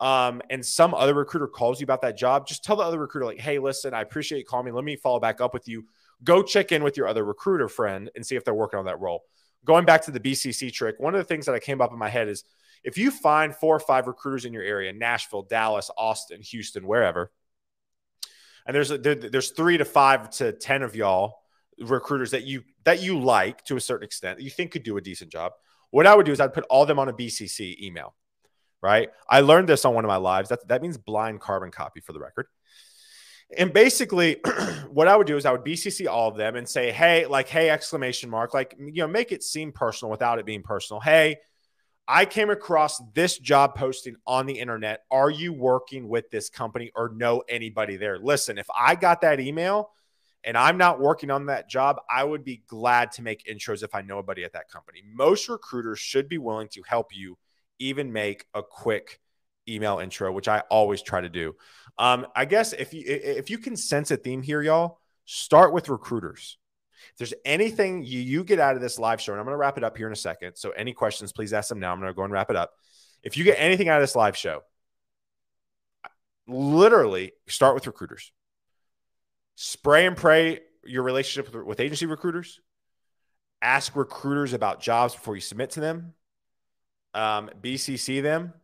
um, 0.00 0.40
and 0.48 0.64
some 0.64 0.94
other 0.94 1.12
recruiter 1.12 1.46
calls 1.46 1.78
you 1.78 1.84
about 1.84 2.00
that 2.02 2.16
job, 2.16 2.46
just 2.46 2.64
tell 2.64 2.76
the 2.76 2.82
other 2.82 2.98
recruiter, 2.98 3.26
like, 3.26 3.38
hey, 3.38 3.58
listen, 3.58 3.92
I 3.92 4.00
appreciate 4.00 4.38
you 4.38 4.44
calling 4.46 4.64
me. 4.64 4.72
Let 4.72 4.84
me 4.84 4.96
follow 4.96 5.20
back 5.20 5.42
up 5.42 5.52
with 5.52 5.68
you. 5.68 5.84
Go 6.24 6.42
check 6.42 6.72
in 6.72 6.82
with 6.82 6.96
your 6.96 7.06
other 7.06 7.22
recruiter 7.22 7.68
friend 7.68 8.10
and 8.16 8.24
see 8.24 8.34
if 8.34 8.44
they're 8.44 8.54
working 8.54 8.78
on 8.78 8.86
that 8.86 8.98
role. 8.98 9.24
Going 9.66 9.84
back 9.84 10.02
to 10.06 10.10
the 10.10 10.20
BCC 10.20 10.72
trick, 10.72 10.96
one 10.98 11.14
of 11.14 11.18
the 11.18 11.24
things 11.24 11.44
that 11.44 11.54
I 11.54 11.58
came 11.58 11.82
up 11.82 11.92
in 11.92 11.98
my 11.98 12.08
head 12.08 12.28
is 12.28 12.44
if 12.82 12.98
you 12.98 13.10
find 13.10 13.54
four 13.54 13.76
or 13.76 13.80
five 13.80 14.06
recruiters 14.06 14.44
in 14.44 14.52
your 14.52 14.62
area, 14.62 14.92
Nashville, 14.92 15.42
Dallas, 15.42 15.90
Austin, 15.96 16.40
Houston, 16.42 16.86
wherever, 16.86 17.30
and 18.66 18.74
there's 18.74 18.90
a, 18.90 18.98
there, 18.98 19.14
there's 19.14 19.50
three 19.50 19.78
to 19.78 19.84
five 19.84 20.30
to 20.30 20.52
ten 20.52 20.82
of 20.82 20.94
y'all 20.94 21.40
recruiters 21.78 22.32
that 22.32 22.44
you 22.44 22.62
that 22.84 23.02
you 23.02 23.18
like 23.18 23.64
to 23.64 23.76
a 23.76 23.80
certain 23.80 24.04
extent 24.04 24.38
that 24.38 24.44
you 24.44 24.50
think 24.50 24.72
could 24.72 24.82
do 24.82 24.96
a 24.96 25.00
decent 25.00 25.30
job. 25.30 25.52
What 25.90 26.06
I 26.06 26.14
would 26.14 26.26
do 26.26 26.32
is 26.32 26.40
I'd 26.40 26.54
put 26.54 26.64
all 26.70 26.86
them 26.86 26.98
on 26.98 27.08
a 27.08 27.12
BCC 27.12 27.80
email. 27.80 28.14
Right. 28.82 29.10
I 29.28 29.40
learned 29.40 29.68
this 29.68 29.84
on 29.84 29.94
one 29.94 30.04
of 30.04 30.08
my 30.08 30.16
lives. 30.16 30.48
That 30.48 30.66
that 30.68 30.82
means 30.82 30.96
blind 30.96 31.40
carbon 31.40 31.70
copy 31.70 32.00
for 32.00 32.12
the 32.12 32.20
record. 32.20 32.46
And 33.56 33.72
basically, 33.72 34.36
what 34.90 35.08
I 35.08 35.16
would 35.16 35.26
do 35.26 35.36
is 35.36 35.44
I 35.44 35.52
would 35.52 35.64
BCC 35.64 36.06
all 36.06 36.28
of 36.28 36.36
them 36.36 36.56
and 36.56 36.68
say, 36.68 36.92
"Hey, 36.92 37.26
like, 37.26 37.48
hey!" 37.48 37.68
Exclamation 37.68 38.30
mark, 38.30 38.54
like, 38.54 38.76
you 38.78 39.02
know, 39.02 39.08
make 39.08 39.32
it 39.32 39.42
seem 39.42 39.72
personal 39.72 40.10
without 40.10 40.38
it 40.38 40.46
being 40.46 40.62
personal. 40.62 41.00
Hey, 41.00 41.38
I 42.12 42.24
came 42.24 42.50
across 42.50 43.00
this 43.14 43.38
job 43.38 43.76
posting 43.76 44.16
on 44.26 44.46
the 44.46 44.58
internet. 44.58 45.04
Are 45.12 45.30
you 45.30 45.52
working 45.52 46.08
with 46.08 46.28
this 46.28 46.50
company 46.50 46.90
or 46.96 47.10
know 47.10 47.44
anybody 47.48 47.96
there? 47.96 48.18
Listen, 48.18 48.58
if 48.58 48.66
I 48.76 48.96
got 48.96 49.20
that 49.20 49.38
email 49.38 49.92
and 50.42 50.58
I'm 50.58 50.76
not 50.76 50.98
working 50.98 51.30
on 51.30 51.46
that 51.46 51.70
job, 51.70 52.00
I 52.10 52.24
would 52.24 52.42
be 52.42 52.64
glad 52.66 53.12
to 53.12 53.22
make 53.22 53.44
intros 53.44 53.84
if 53.84 53.94
I 53.94 54.02
know 54.02 54.16
anybody 54.16 54.42
at 54.42 54.54
that 54.54 54.68
company. 54.68 55.04
Most 55.14 55.48
recruiters 55.48 56.00
should 56.00 56.28
be 56.28 56.36
willing 56.36 56.66
to 56.72 56.82
help 56.84 57.14
you 57.14 57.38
even 57.78 58.12
make 58.12 58.44
a 58.54 58.62
quick 58.64 59.20
email 59.68 60.00
intro, 60.00 60.32
which 60.32 60.48
I 60.48 60.64
always 60.68 61.02
try 61.02 61.20
to 61.20 61.28
do. 61.28 61.54
Um, 61.96 62.26
I 62.34 62.44
guess 62.44 62.72
if 62.72 62.92
you 62.92 63.04
if 63.06 63.50
you 63.50 63.58
can 63.58 63.76
sense 63.76 64.10
a 64.10 64.16
theme 64.16 64.42
here, 64.42 64.62
y'all, 64.62 64.98
start 65.26 65.72
with 65.72 65.88
recruiters. 65.88 66.58
If 67.12 67.18
there's 67.18 67.34
anything 67.44 68.02
you, 68.02 68.20
you 68.20 68.44
get 68.44 68.58
out 68.60 68.76
of 68.76 68.82
this 68.82 68.98
live 68.98 69.20
show, 69.20 69.32
and 69.32 69.40
I'm 69.40 69.46
going 69.46 69.54
to 69.54 69.58
wrap 69.58 69.78
it 69.78 69.84
up 69.84 69.96
here 69.96 70.06
in 70.06 70.12
a 70.12 70.16
second. 70.16 70.56
So 70.56 70.70
any 70.70 70.92
questions, 70.92 71.32
please 71.32 71.52
ask 71.52 71.68
them 71.68 71.80
now. 71.80 71.92
I'm 71.92 72.00
going 72.00 72.10
to 72.10 72.14
go 72.14 72.24
and 72.24 72.32
wrap 72.32 72.50
it 72.50 72.56
up. 72.56 72.72
If 73.22 73.36
you 73.36 73.44
get 73.44 73.56
anything 73.58 73.88
out 73.88 74.00
of 74.00 74.02
this 74.02 74.16
live 74.16 74.36
show, 74.36 74.62
literally 76.46 77.32
start 77.48 77.74
with 77.74 77.86
recruiters. 77.86 78.32
Spray 79.56 80.06
and 80.06 80.16
pray 80.16 80.60
your 80.84 81.02
relationship 81.02 81.54
with, 81.54 81.64
with 81.64 81.80
agency 81.80 82.06
recruiters. 82.06 82.60
Ask 83.62 83.94
recruiters 83.94 84.52
about 84.52 84.80
jobs 84.80 85.14
before 85.14 85.34
you 85.34 85.42
submit 85.42 85.70
to 85.70 85.80
them. 85.80 86.14
Um, 87.12 87.50
BCC 87.60 88.22
them. 88.22 88.54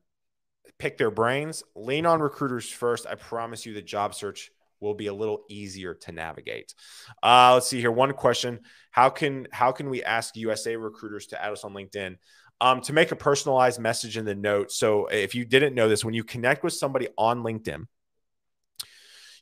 Pick 0.78 0.98
their 0.98 1.10
brains. 1.10 1.62
Lean 1.74 2.06
on 2.06 2.20
recruiters 2.20 2.70
first. 2.70 3.06
I 3.06 3.14
promise 3.14 3.66
you 3.66 3.74
the 3.74 3.82
job 3.82 4.14
search 4.14 4.50
will 4.80 4.94
be 4.94 5.06
a 5.06 5.14
little 5.14 5.44
easier 5.48 5.94
to 5.94 6.12
navigate. 6.12 6.74
Uh, 7.22 7.54
let's 7.54 7.68
see 7.68 7.80
here. 7.80 7.92
One 7.92 8.12
question: 8.12 8.60
How 8.90 9.10
can 9.10 9.46
how 9.52 9.72
can 9.72 9.90
we 9.90 10.02
ask 10.02 10.36
USA 10.36 10.76
recruiters 10.76 11.26
to 11.28 11.42
add 11.42 11.52
us 11.52 11.64
on 11.64 11.72
LinkedIn? 11.72 12.16
Um, 12.58 12.80
to 12.82 12.94
make 12.94 13.12
a 13.12 13.16
personalized 13.16 13.78
message 13.78 14.16
in 14.16 14.24
the 14.24 14.34
note. 14.34 14.72
So 14.72 15.08
if 15.08 15.34
you 15.34 15.44
didn't 15.44 15.74
know 15.74 15.90
this, 15.90 16.02
when 16.02 16.14
you 16.14 16.24
connect 16.24 16.64
with 16.64 16.72
somebody 16.72 17.08
on 17.18 17.42
LinkedIn, 17.42 17.84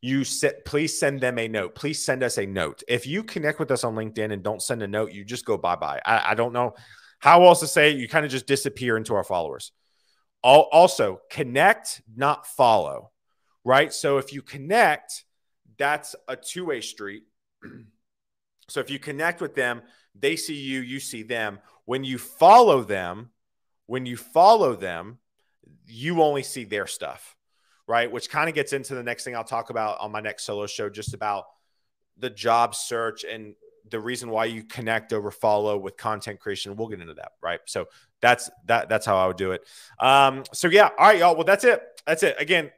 you 0.04 0.24
set, 0.24 0.64
please 0.64 0.98
send 0.98 1.20
them 1.20 1.38
a 1.38 1.48
note. 1.48 1.74
Please 1.74 2.04
send 2.04 2.22
us 2.22 2.38
a 2.38 2.44
note. 2.44 2.82
If 2.88 3.06
you 3.06 3.22
connect 3.22 3.58
with 3.58 3.70
us 3.70 3.84
on 3.84 3.94
LinkedIn 3.94 4.32
and 4.32 4.42
don't 4.42 4.60
send 4.60 4.82
a 4.82 4.88
note, 4.88 5.12
you 5.12 5.24
just 5.24 5.46
go 5.46 5.56
bye 5.56 5.76
bye. 5.76 6.00
I, 6.04 6.32
I 6.32 6.34
don't 6.34 6.52
know 6.52 6.74
how 7.20 7.44
else 7.44 7.60
to 7.60 7.66
say 7.66 7.90
it. 7.90 7.96
You 7.96 8.06
kind 8.06 8.26
of 8.26 8.30
just 8.30 8.46
disappear 8.46 8.98
into 8.98 9.14
our 9.14 9.24
followers. 9.24 9.72
Also, 10.42 11.22
connect, 11.30 12.02
not 12.14 12.46
follow 12.46 13.12
right? 13.64 13.92
So 13.92 14.18
if 14.18 14.32
you 14.32 14.42
connect, 14.42 15.24
that's 15.78 16.14
a 16.28 16.36
two 16.36 16.66
way 16.66 16.80
street. 16.80 17.24
so 18.68 18.80
if 18.80 18.90
you 18.90 18.98
connect 18.98 19.40
with 19.40 19.54
them, 19.54 19.82
they 20.14 20.36
see 20.36 20.54
you, 20.54 20.80
you 20.80 21.00
see 21.00 21.22
them. 21.22 21.58
When 21.86 22.04
you 22.04 22.18
follow 22.18 22.82
them, 22.82 23.30
when 23.86 24.06
you 24.06 24.16
follow 24.16 24.76
them, 24.76 25.18
you 25.86 26.22
only 26.22 26.42
see 26.42 26.64
their 26.64 26.86
stuff, 26.86 27.36
right? 27.86 28.10
Which 28.10 28.30
kind 28.30 28.48
of 28.48 28.54
gets 28.54 28.72
into 28.72 28.94
the 28.94 29.02
next 29.02 29.24
thing 29.24 29.36
I'll 29.36 29.44
talk 29.44 29.70
about 29.70 30.00
on 30.00 30.12
my 30.12 30.20
next 30.20 30.44
solo 30.44 30.66
show, 30.66 30.88
just 30.88 31.14
about 31.14 31.44
the 32.16 32.30
job 32.30 32.74
search 32.74 33.24
and 33.24 33.54
the 33.90 34.00
reason 34.00 34.30
why 34.30 34.46
you 34.46 34.64
connect 34.64 35.12
over 35.12 35.30
follow 35.30 35.76
with 35.76 35.96
content 35.96 36.40
creation. 36.40 36.76
We'll 36.76 36.88
get 36.88 37.00
into 37.00 37.14
that, 37.14 37.32
right? 37.42 37.60
So 37.66 37.86
that's 38.22 38.50
that. 38.66 38.88
That's 38.88 39.04
how 39.04 39.18
I 39.18 39.26
would 39.26 39.36
do 39.36 39.52
it. 39.52 39.62
Um, 39.98 40.44
so 40.52 40.68
yeah, 40.68 40.88
all 40.98 41.08
right, 41.08 41.18
y'all. 41.18 41.34
Well, 41.34 41.44
that's 41.44 41.64
it. 41.64 41.82
That's 42.06 42.22
it. 42.22 42.36
Again, 42.38 42.70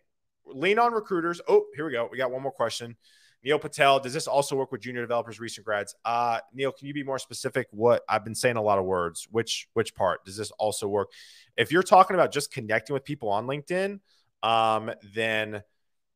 lean 0.46 0.78
on 0.78 0.92
recruiters. 0.92 1.40
Oh, 1.48 1.66
here 1.74 1.86
we 1.86 1.92
go. 1.92 2.08
We 2.10 2.18
got 2.18 2.30
one 2.30 2.42
more 2.42 2.52
question. 2.52 2.96
Neil 3.44 3.58
Patel, 3.58 4.00
does 4.00 4.12
this 4.12 4.26
also 4.26 4.56
work 4.56 4.72
with 4.72 4.80
junior 4.80 5.02
developers, 5.02 5.38
recent 5.38 5.64
grads? 5.64 5.94
Uh, 6.04 6.40
Neil, 6.52 6.72
can 6.72 6.88
you 6.88 6.94
be 6.94 7.04
more 7.04 7.18
specific? 7.18 7.68
What 7.70 8.02
I've 8.08 8.24
been 8.24 8.34
saying 8.34 8.56
a 8.56 8.62
lot 8.62 8.78
of 8.78 8.84
words. 8.84 9.28
Which 9.30 9.68
which 9.74 9.94
part 9.94 10.24
does 10.24 10.36
this 10.36 10.50
also 10.52 10.88
work? 10.88 11.12
If 11.56 11.70
you're 11.70 11.84
talking 11.84 12.14
about 12.14 12.32
just 12.32 12.52
connecting 12.52 12.94
with 12.94 13.04
people 13.04 13.28
on 13.28 13.46
LinkedIn, 13.46 14.00
um, 14.42 14.90
then 15.14 15.62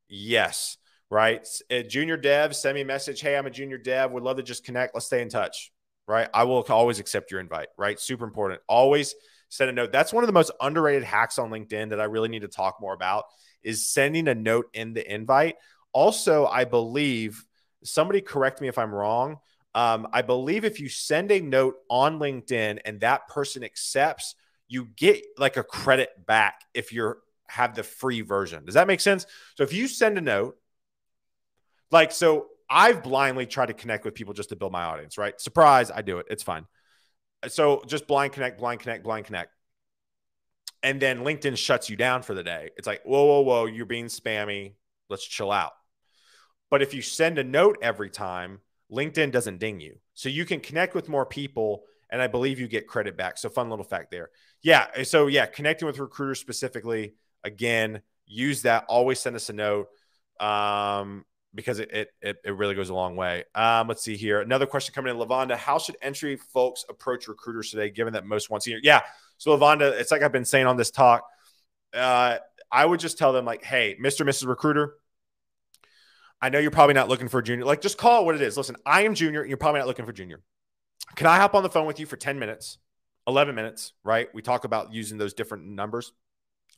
yes, 0.08 0.76
right. 1.08 1.46
Uh, 1.70 1.82
junior 1.82 2.16
dev, 2.16 2.56
send 2.56 2.74
me 2.74 2.80
a 2.80 2.86
message. 2.86 3.20
Hey, 3.20 3.36
I'm 3.36 3.46
a 3.46 3.50
junior 3.50 3.78
dev. 3.78 4.10
Would 4.10 4.24
love 4.24 4.38
to 4.38 4.42
just 4.42 4.64
connect. 4.64 4.94
Let's 4.94 5.06
stay 5.06 5.22
in 5.22 5.28
touch. 5.28 5.70
Right. 6.08 6.28
I 6.34 6.42
will 6.44 6.62
always 6.68 6.98
accept 6.98 7.30
your 7.30 7.38
invite. 7.38 7.68
Right. 7.78 8.00
Super 8.00 8.24
important. 8.24 8.60
Always 8.66 9.14
send 9.50 9.68
a 9.68 9.72
note. 9.72 9.92
That's 9.92 10.12
one 10.12 10.24
of 10.24 10.28
the 10.28 10.32
most 10.32 10.50
underrated 10.60 11.04
hacks 11.04 11.38
on 11.38 11.50
LinkedIn 11.50 11.90
that 11.90 12.00
I 12.00 12.04
really 12.04 12.30
need 12.30 12.42
to 12.42 12.48
talk 12.48 12.80
more 12.80 12.94
about 12.94 13.24
is 13.62 13.90
sending 13.90 14.28
a 14.28 14.34
note 14.34 14.70
in 14.72 14.94
the 14.94 15.12
invite. 15.12 15.56
Also, 15.92 16.46
I 16.46 16.64
believe 16.64 17.44
somebody 17.84 18.22
correct 18.22 18.60
me 18.60 18.68
if 18.68 18.78
I'm 18.78 18.94
wrong. 18.94 19.38
Um, 19.74 20.08
I 20.12 20.22
believe 20.22 20.64
if 20.64 20.80
you 20.80 20.88
send 20.88 21.30
a 21.30 21.40
note 21.40 21.76
on 21.88 22.18
LinkedIn 22.18 22.78
and 22.84 23.00
that 23.00 23.28
person 23.28 23.62
accepts, 23.62 24.34
you 24.68 24.86
get 24.96 25.22
like 25.36 25.56
a 25.56 25.62
credit 25.62 26.10
back 26.26 26.62
if 26.72 26.92
you're 26.92 27.18
have 27.48 27.74
the 27.74 27.82
free 27.82 28.20
version. 28.20 28.64
Does 28.64 28.74
that 28.74 28.86
make 28.86 29.00
sense? 29.00 29.26
So 29.56 29.64
if 29.64 29.72
you 29.72 29.88
send 29.88 30.16
a 30.16 30.20
note, 30.20 30.56
like 31.90 32.12
so 32.12 32.46
I've 32.68 33.02
blindly 33.02 33.46
tried 33.46 33.66
to 33.66 33.74
connect 33.74 34.04
with 34.04 34.14
people 34.14 34.32
just 34.32 34.50
to 34.50 34.56
build 34.56 34.70
my 34.70 34.84
audience, 34.84 35.18
right? 35.18 35.38
Surprise, 35.40 35.90
I 35.90 36.02
do 36.02 36.18
it. 36.18 36.26
It's 36.30 36.44
fine. 36.44 36.66
So 37.48 37.82
just 37.86 38.06
blind 38.06 38.32
connect, 38.32 38.58
blind 38.58 38.80
connect, 38.80 39.04
blind 39.04 39.26
connect 39.26 39.52
and 40.82 41.00
then 41.00 41.20
LinkedIn 41.20 41.56
shuts 41.56 41.90
you 41.90 41.96
down 41.96 42.22
for 42.22 42.34
the 42.34 42.42
day. 42.42 42.70
It's 42.76 42.86
like, 42.86 43.02
whoa, 43.04 43.24
whoa, 43.24 43.40
whoa, 43.40 43.66
you're 43.66 43.86
being 43.86 44.06
spammy. 44.06 44.74
Let's 45.08 45.26
chill 45.26 45.52
out. 45.52 45.72
But 46.70 46.82
if 46.82 46.94
you 46.94 47.02
send 47.02 47.38
a 47.38 47.44
note 47.44 47.78
every 47.82 48.10
time, 48.10 48.60
LinkedIn 48.90 49.30
doesn't 49.30 49.58
ding 49.58 49.80
you. 49.80 49.98
So 50.14 50.28
you 50.28 50.44
can 50.44 50.60
connect 50.60 50.94
with 50.94 51.08
more 51.08 51.26
people. 51.26 51.84
And 52.10 52.20
I 52.20 52.26
believe 52.26 52.58
you 52.58 52.66
get 52.66 52.88
credit 52.88 53.16
back. 53.16 53.38
So, 53.38 53.48
fun 53.48 53.70
little 53.70 53.84
fact 53.84 54.10
there. 54.10 54.30
Yeah. 54.62 55.02
So, 55.04 55.28
yeah, 55.28 55.46
connecting 55.46 55.86
with 55.86 55.98
recruiters 55.98 56.40
specifically, 56.40 57.14
again, 57.44 58.02
use 58.26 58.62
that. 58.62 58.84
Always 58.88 59.20
send 59.20 59.36
us 59.36 59.48
a 59.48 59.52
note. 59.52 59.88
um, 60.40 61.24
because 61.54 61.78
it, 61.78 61.90
it, 61.92 62.08
it 62.20 62.36
it 62.44 62.50
really 62.52 62.74
goes 62.74 62.88
a 62.90 62.94
long 62.94 63.16
way. 63.16 63.44
Um, 63.54 63.88
let's 63.88 64.02
see 64.02 64.16
here. 64.16 64.40
Another 64.40 64.66
question 64.66 64.94
coming 64.94 65.14
in, 65.14 65.20
Lavonda. 65.20 65.56
How 65.56 65.78
should 65.78 65.96
entry 66.02 66.36
folks 66.36 66.84
approach 66.88 67.28
recruiters 67.28 67.70
today, 67.70 67.90
given 67.90 68.12
that 68.14 68.24
most 68.24 68.50
want 68.50 68.62
senior? 68.62 68.80
Yeah. 68.82 69.00
So 69.38 69.56
Lavonda, 69.56 69.98
it's 69.98 70.10
like 70.10 70.22
I've 70.22 70.32
been 70.32 70.44
saying 70.44 70.66
on 70.66 70.76
this 70.76 70.90
talk. 70.90 71.24
Uh, 71.92 72.38
I 72.70 72.84
would 72.84 73.00
just 73.00 73.18
tell 73.18 73.32
them 73.32 73.44
like, 73.44 73.64
hey, 73.64 73.96
Mr. 74.00 74.24
Mrs. 74.24 74.46
Recruiter, 74.46 74.94
I 76.40 76.48
know 76.48 76.58
you're 76.58 76.70
probably 76.70 76.94
not 76.94 77.08
looking 77.08 77.28
for 77.28 77.40
a 77.40 77.42
junior. 77.42 77.64
Like, 77.64 77.80
just 77.80 77.98
call 77.98 78.22
it 78.22 78.24
what 78.24 78.34
it 78.34 78.42
is. 78.42 78.56
Listen, 78.56 78.76
I 78.86 79.02
am 79.02 79.14
junior. 79.14 79.44
You're 79.44 79.56
probably 79.56 79.80
not 79.80 79.88
looking 79.88 80.06
for 80.06 80.12
junior. 80.12 80.40
Can 81.16 81.26
I 81.26 81.36
hop 81.36 81.54
on 81.54 81.62
the 81.62 81.70
phone 81.70 81.86
with 81.86 81.98
you 81.98 82.06
for 82.06 82.16
10 82.16 82.38
minutes, 82.38 82.78
11 83.26 83.54
minutes, 83.54 83.92
right? 84.04 84.28
We 84.32 84.42
talk 84.42 84.64
about 84.64 84.92
using 84.92 85.18
those 85.18 85.34
different 85.34 85.66
numbers 85.66 86.12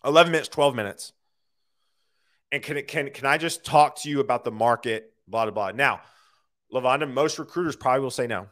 11 0.04 0.32
minutes, 0.32 0.48
12 0.48 0.74
minutes. 0.74 1.12
And 2.52 2.62
can, 2.62 2.76
it, 2.76 2.86
can, 2.86 3.10
can 3.10 3.26
I 3.26 3.38
just 3.38 3.64
talk 3.64 3.96
to 4.02 4.10
you 4.10 4.20
about 4.20 4.44
the 4.44 4.52
market, 4.52 5.12
blah, 5.26 5.46
blah, 5.46 5.52
blah. 5.52 5.70
Now, 5.72 6.02
Lavonda, 6.72 7.10
most 7.10 7.38
recruiters 7.38 7.76
probably 7.76 8.02
will 8.02 8.10
say 8.10 8.26
no, 8.26 8.46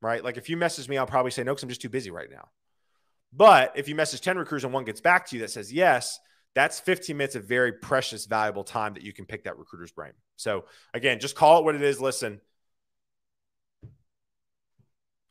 right? 0.00 0.22
Like 0.22 0.36
if 0.36 0.48
you 0.48 0.56
message 0.56 0.88
me, 0.88 0.98
I'll 0.98 1.06
probably 1.06 1.30
say 1.30 1.42
no 1.42 1.52
because 1.52 1.62
I'm 1.62 1.68
just 1.68 1.82
too 1.82 1.88
busy 1.88 2.10
right 2.10 2.30
now. 2.30 2.48
But 3.32 3.72
if 3.74 3.88
you 3.88 3.94
message 3.94 4.20
10 4.20 4.36
recruiters 4.36 4.64
and 4.64 4.72
one 4.72 4.84
gets 4.84 5.00
back 5.00 5.26
to 5.28 5.36
you 5.36 5.42
that 5.42 5.50
says 5.50 5.72
yes, 5.72 6.20
that's 6.54 6.80
15 6.80 7.16
minutes 7.16 7.34
of 7.34 7.44
very 7.44 7.72
precious, 7.72 8.26
valuable 8.26 8.64
time 8.64 8.94
that 8.94 9.02
you 9.02 9.12
can 9.12 9.24
pick 9.24 9.44
that 9.44 9.58
recruiter's 9.58 9.92
brain. 9.92 10.12
So 10.36 10.66
again, 10.92 11.18
just 11.18 11.34
call 11.34 11.58
it 11.58 11.64
what 11.64 11.74
it 11.74 11.82
is. 11.82 12.00
Listen, 12.00 12.40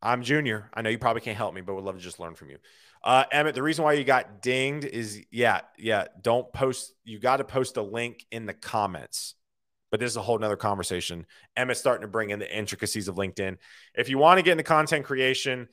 I'm 0.01 0.23
junior. 0.23 0.69
I 0.73 0.81
know 0.81 0.89
you 0.89 0.97
probably 0.97 1.21
can't 1.21 1.37
help 1.37 1.53
me, 1.53 1.61
but 1.61 1.75
would 1.75 1.83
love 1.83 1.95
to 1.95 2.01
just 2.01 2.19
learn 2.19 2.35
from 2.35 2.49
you. 2.49 2.57
Uh, 3.03 3.23
Emmett, 3.31 3.55
the 3.55 3.63
reason 3.63 3.83
why 3.83 3.93
you 3.93 4.03
got 4.03 4.41
dinged 4.41 4.85
is 4.85 5.21
yeah, 5.31 5.61
yeah. 5.77 6.05
Don't 6.21 6.51
post. 6.53 6.93
You 7.03 7.19
got 7.19 7.37
to 7.37 7.43
post 7.43 7.77
a 7.77 7.81
link 7.81 8.25
in 8.31 8.45
the 8.45 8.53
comments. 8.53 9.35
But 9.89 9.99
this 9.99 10.09
is 10.09 10.17
a 10.17 10.21
whole 10.21 10.39
nother 10.39 10.55
conversation. 10.55 11.25
Emmett's 11.57 11.79
starting 11.79 12.03
to 12.03 12.07
bring 12.07 12.29
in 12.29 12.39
the 12.39 12.57
intricacies 12.57 13.09
of 13.09 13.15
LinkedIn. 13.15 13.57
If 13.93 14.07
you 14.07 14.17
want 14.17 14.37
to 14.37 14.41
get 14.41 14.53
into 14.53 14.63
content 14.63 15.05
creation, 15.05 15.67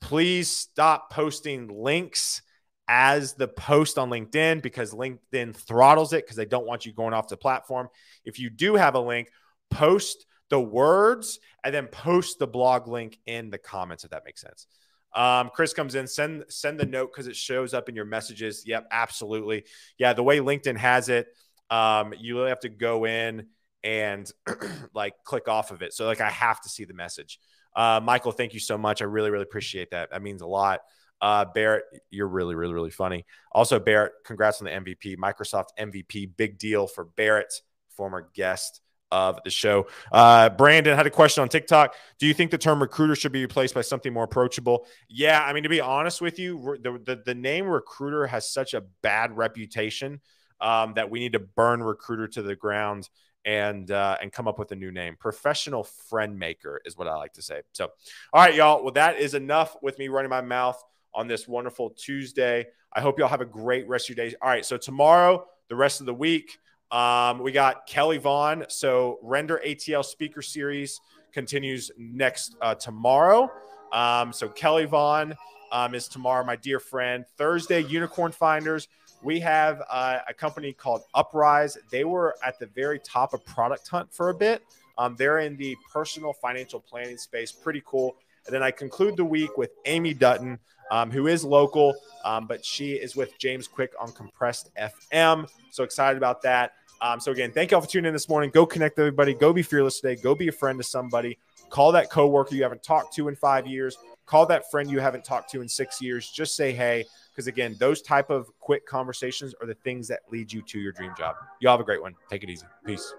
please 0.00 0.48
stop 0.48 1.10
posting 1.10 1.68
links 1.68 2.42
as 2.86 3.32
the 3.32 3.48
post 3.48 3.96
on 3.96 4.10
LinkedIn 4.10 4.60
because 4.60 4.92
LinkedIn 4.92 5.54
throttles 5.54 6.12
it 6.12 6.24
because 6.24 6.36
they 6.36 6.44
don't 6.44 6.66
want 6.66 6.84
you 6.84 6.92
going 6.92 7.14
off 7.14 7.28
the 7.28 7.36
platform. 7.36 7.88
If 8.24 8.38
you 8.38 8.50
do 8.50 8.74
have 8.74 8.94
a 8.94 9.00
link, 9.00 9.30
post 9.70 10.26
the 10.52 10.60
words 10.60 11.40
and 11.64 11.74
then 11.74 11.86
post 11.86 12.38
the 12.38 12.46
blog 12.46 12.86
link 12.86 13.18
in 13.24 13.48
the 13.48 13.56
comments 13.56 14.04
if 14.04 14.10
that 14.10 14.22
makes 14.26 14.42
sense. 14.42 14.66
Um, 15.14 15.50
Chris 15.54 15.72
comes 15.72 15.94
in, 15.94 16.06
send 16.06 16.44
send 16.50 16.78
the 16.78 16.84
note 16.84 17.10
because 17.10 17.26
it 17.26 17.36
shows 17.36 17.72
up 17.72 17.88
in 17.88 17.96
your 17.96 18.04
messages. 18.04 18.64
Yep, 18.66 18.86
absolutely. 18.90 19.64
Yeah, 19.96 20.12
the 20.12 20.22
way 20.22 20.40
LinkedIn 20.40 20.76
has 20.76 21.08
it, 21.08 21.28
um, 21.70 22.12
you 22.18 22.36
really 22.36 22.50
have 22.50 22.60
to 22.60 22.68
go 22.68 23.06
in 23.06 23.46
and 23.82 24.30
like 24.94 25.14
click 25.24 25.48
off 25.48 25.70
of 25.70 25.80
it. 25.80 25.94
So 25.94 26.04
like 26.04 26.20
I 26.20 26.28
have 26.28 26.60
to 26.60 26.68
see 26.68 26.84
the 26.84 26.92
message. 26.92 27.38
Uh, 27.74 28.00
Michael, 28.02 28.32
thank 28.32 28.52
you 28.52 28.60
so 28.60 28.76
much. 28.76 29.00
I 29.00 29.06
really, 29.06 29.30
really 29.30 29.44
appreciate 29.44 29.92
that. 29.92 30.10
That 30.10 30.20
means 30.20 30.42
a 30.42 30.46
lot. 30.46 30.80
Uh, 31.22 31.46
Barrett, 31.46 31.84
you're 32.10 32.28
really, 32.28 32.54
really, 32.54 32.74
really 32.74 32.90
funny. 32.90 33.24
Also, 33.52 33.80
Barrett, 33.80 34.12
congrats 34.26 34.60
on 34.60 34.66
the 34.66 34.70
MVP. 34.72 35.16
Microsoft 35.16 35.68
MVP, 35.80 36.36
big 36.36 36.58
deal 36.58 36.86
for 36.86 37.06
Barrett, 37.06 37.54
former 37.96 38.28
guest 38.34 38.81
of 39.12 39.38
the 39.44 39.50
show. 39.50 39.86
Uh, 40.10 40.48
Brandon 40.48 40.96
had 40.96 41.06
a 41.06 41.10
question 41.10 41.42
on 41.42 41.48
TikTok. 41.48 41.94
Do 42.18 42.26
you 42.26 42.34
think 42.34 42.50
the 42.50 42.58
term 42.58 42.80
recruiter 42.80 43.14
should 43.14 43.30
be 43.30 43.42
replaced 43.42 43.74
by 43.74 43.82
something 43.82 44.12
more 44.12 44.24
approachable? 44.24 44.86
Yeah, 45.08 45.40
I 45.40 45.52
mean, 45.52 45.62
to 45.62 45.68
be 45.68 45.80
honest 45.80 46.20
with 46.20 46.38
you, 46.38 46.78
the, 46.82 46.98
the, 47.04 47.22
the 47.24 47.34
name 47.34 47.66
recruiter 47.66 48.26
has 48.26 48.50
such 48.50 48.74
a 48.74 48.80
bad 49.02 49.36
reputation 49.36 50.20
um, 50.60 50.94
that 50.94 51.10
we 51.10 51.20
need 51.20 51.34
to 51.34 51.40
burn 51.40 51.82
recruiter 51.82 52.26
to 52.28 52.42
the 52.42 52.56
ground 52.56 53.08
and 53.44 53.90
uh, 53.90 54.16
and 54.22 54.32
come 54.32 54.48
up 54.48 54.58
with 54.58 54.72
a 54.72 54.76
new 54.76 54.92
name. 54.92 55.16
Professional 55.18 55.84
friend 55.84 56.38
maker 56.38 56.80
is 56.84 56.96
what 56.96 57.08
I 57.08 57.16
like 57.16 57.32
to 57.34 57.42
say. 57.42 57.62
So, 57.72 57.88
all 58.32 58.40
right, 58.40 58.54
y'all. 58.54 58.82
Well, 58.82 58.92
that 58.92 59.18
is 59.18 59.34
enough 59.34 59.76
with 59.82 59.98
me 59.98 60.08
running 60.08 60.30
my 60.30 60.40
mouth 60.40 60.82
on 61.12 61.26
this 61.26 61.46
wonderful 61.46 61.90
Tuesday. 61.90 62.66
I 62.92 63.00
hope 63.00 63.18
y'all 63.18 63.28
have 63.28 63.40
a 63.40 63.46
great 63.46 63.88
rest 63.88 64.08
of 64.08 64.16
your 64.16 64.26
day. 64.26 64.34
All 64.40 64.48
right, 64.48 64.64
so 64.64 64.76
tomorrow, 64.76 65.46
the 65.68 65.76
rest 65.76 66.00
of 66.00 66.06
the 66.06 66.14
week, 66.14 66.58
um, 66.92 67.38
we 67.40 67.50
got 67.50 67.86
Kelly 67.86 68.18
Vaughn. 68.18 68.64
So 68.68 69.18
Render 69.22 69.60
ATL 69.66 70.04
Speaker 70.04 70.42
Series 70.42 71.00
continues 71.32 71.90
next 71.96 72.54
uh, 72.60 72.74
tomorrow. 72.74 73.50
Um, 73.92 74.32
so 74.32 74.48
Kelly 74.48 74.84
Vaughn 74.84 75.34
um, 75.72 75.94
is 75.94 76.06
tomorrow, 76.06 76.44
my 76.44 76.56
dear 76.56 76.78
friend. 76.78 77.24
Thursday, 77.36 77.80
Unicorn 77.84 78.30
Finders. 78.30 78.88
We 79.22 79.40
have 79.40 79.82
uh, 79.88 80.18
a 80.28 80.34
company 80.34 80.72
called 80.72 81.02
Uprise. 81.14 81.78
They 81.90 82.04
were 82.04 82.36
at 82.44 82.58
the 82.58 82.66
very 82.66 82.98
top 82.98 83.32
of 83.32 83.44
Product 83.46 83.86
Hunt 83.88 84.12
for 84.12 84.28
a 84.28 84.34
bit. 84.34 84.62
Um, 84.98 85.16
they're 85.16 85.38
in 85.38 85.56
the 85.56 85.76
personal 85.90 86.32
financial 86.34 86.80
planning 86.80 87.16
space. 87.16 87.52
Pretty 87.52 87.82
cool. 87.86 88.16
And 88.46 88.54
then 88.54 88.62
I 88.62 88.70
conclude 88.70 89.16
the 89.16 89.24
week 89.24 89.56
with 89.56 89.70
Amy 89.86 90.12
Dutton, 90.12 90.58
um, 90.90 91.10
who 91.10 91.28
is 91.28 91.44
local, 91.44 91.94
um, 92.24 92.46
but 92.46 92.64
she 92.64 92.94
is 92.94 93.14
with 93.14 93.38
James 93.38 93.68
Quick 93.68 93.92
on 94.00 94.12
Compressed 94.12 94.70
FM. 94.76 95.48
So 95.70 95.84
excited 95.84 96.18
about 96.18 96.42
that. 96.42 96.72
Um, 97.02 97.18
so 97.18 97.32
again, 97.32 97.50
thank 97.50 97.72
y'all 97.72 97.80
for 97.80 97.88
tuning 97.88 98.08
in 98.08 98.12
this 98.12 98.28
morning. 98.28 98.50
Go 98.54 98.64
connect 98.64 98.96
everybody. 98.96 99.34
Go 99.34 99.52
be 99.52 99.62
fearless 99.62 100.00
today. 100.00 100.20
Go 100.22 100.36
be 100.36 100.46
a 100.46 100.52
friend 100.52 100.78
to 100.78 100.84
somebody. 100.84 101.36
Call 101.68 101.90
that 101.92 102.10
coworker 102.10 102.54
you 102.54 102.62
haven't 102.62 102.84
talked 102.84 103.12
to 103.16 103.26
in 103.26 103.34
five 103.34 103.66
years. 103.66 103.98
Call 104.24 104.46
that 104.46 104.70
friend 104.70 104.88
you 104.88 105.00
haven't 105.00 105.24
talked 105.24 105.50
to 105.50 105.60
in 105.62 105.68
six 105.68 106.00
years. 106.00 106.30
Just 106.30 106.54
say 106.54 106.70
hey, 106.70 107.04
because 107.32 107.48
again, 107.48 107.74
those 107.80 108.02
type 108.02 108.30
of 108.30 108.46
quick 108.60 108.86
conversations 108.86 109.52
are 109.60 109.66
the 109.66 109.74
things 109.74 110.06
that 110.08 110.20
lead 110.30 110.52
you 110.52 110.62
to 110.62 110.78
your 110.78 110.92
dream 110.92 111.12
job. 111.18 111.34
Y'all 111.60 111.72
have 111.72 111.80
a 111.80 111.84
great 111.84 112.00
one. 112.00 112.14
Take 112.30 112.44
it 112.44 112.50
easy. 112.50 112.66
Peace. 112.86 113.12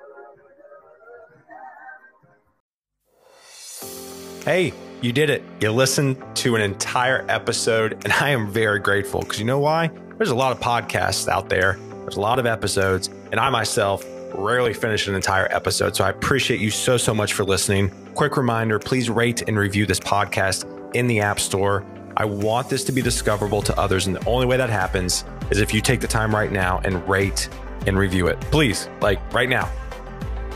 Hey, 4.45 4.71
you 5.01 5.11
did 5.11 5.29
it. 5.29 5.43
You 5.59 5.71
listened 5.71 6.23
to 6.37 6.55
an 6.55 6.61
entire 6.61 7.25
episode, 7.27 7.93
and 8.05 8.13
I 8.13 8.29
am 8.29 8.49
very 8.49 8.79
grateful 8.79 9.21
because 9.21 9.39
you 9.39 9.45
know 9.45 9.59
why? 9.59 9.89
There's 10.17 10.29
a 10.29 10.35
lot 10.35 10.53
of 10.53 10.61
podcasts 10.61 11.27
out 11.27 11.49
there, 11.49 11.77
there's 12.01 12.15
a 12.15 12.21
lot 12.21 12.39
of 12.39 12.45
episodes, 12.45 13.09
and 13.33 13.39
I 13.39 13.49
myself 13.49 14.05
rarely 14.35 14.75
finish 14.75 15.07
an 15.07 15.15
entire 15.15 15.47
episode. 15.51 15.95
So 15.95 16.03
I 16.03 16.09
appreciate 16.09 16.59
you 16.59 16.69
so, 16.69 16.97
so 16.97 17.15
much 17.15 17.33
for 17.33 17.43
listening. 17.43 17.89
Quick 18.13 18.37
reminder 18.37 18.77
please 18.77 19.09
rate 19.09 19.41
and 19.47 19.57
review 19.57 19.87
this 19.87 19.99
podcast 19.99 20.95
in 20.95 21.07
the 21.07 21.19
App 21.19 21.39
Store. 21.39 21.83
I 22.15 22.25
want 22.25 22.69
this 22.69 22.83
to 22.83 22.91
be 22.91 23.01
discoverable 23.01 23.63
to 23.63 23.77
others. 23.77 24.05
And 24.05 24.15
the 24.15 24.23
only 24.27 24.45
way 24.45 24.57
that 24.57 24.69
happens 24.69 25.25
is 25.49 25.59
if 25.59 25.73
you 25.73 25.81
take 25.81 25.99
the 25.99 26.07
time 26.07 26.33
right 26.33 26.51
now 26.51 26.79
and 26.85 27.09
rate 27.09 27.49
and 27.87 27.97
review 27.97 28.27
it. 28.27 28.39
Please, 28.39 28.87
like 29.01 29.19
right 29.33 29.49
now. 29.49 29.67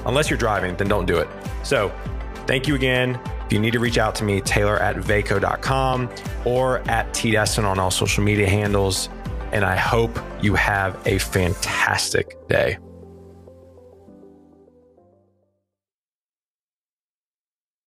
Unless 0.05 0.29
you're 0.29 0.37
driving, 0.37 0.75
then 0.77 0.87
don't 0.87 1.07
do 1.07 1.17
it. 1.17 1.27
So 1.63 1.91
thank 2.45 2.67
you 2.67 2.75
again. 2.75 3.19
If 3.47 3.53
you 3.53 3.59
need 3.59 3.73
to 3.73 3.79
reach 3.79 3.97
out 3.97 4.13
to 4.15 4.23
me, 4.23 4.39
Taylor 4.39 4.77
at 4.77 4.97
vaco.com 4.97 6.09
or 6.45 6.79
at 6.89 7.09
TDesseyn 7.09 7.63
on 7.63 7.79
all 7.79 7.89
social 7.89 8.23
media 8.23 8.47
handles. 8.47 9.09
And 9.51 9.63
I 9.65 9.75
hope 9.75 10.17
you 10.41 10.55
have 10.55 10.99
a 11.07 11.17
fantastic 11.17 12.47
day. 12.47 12.77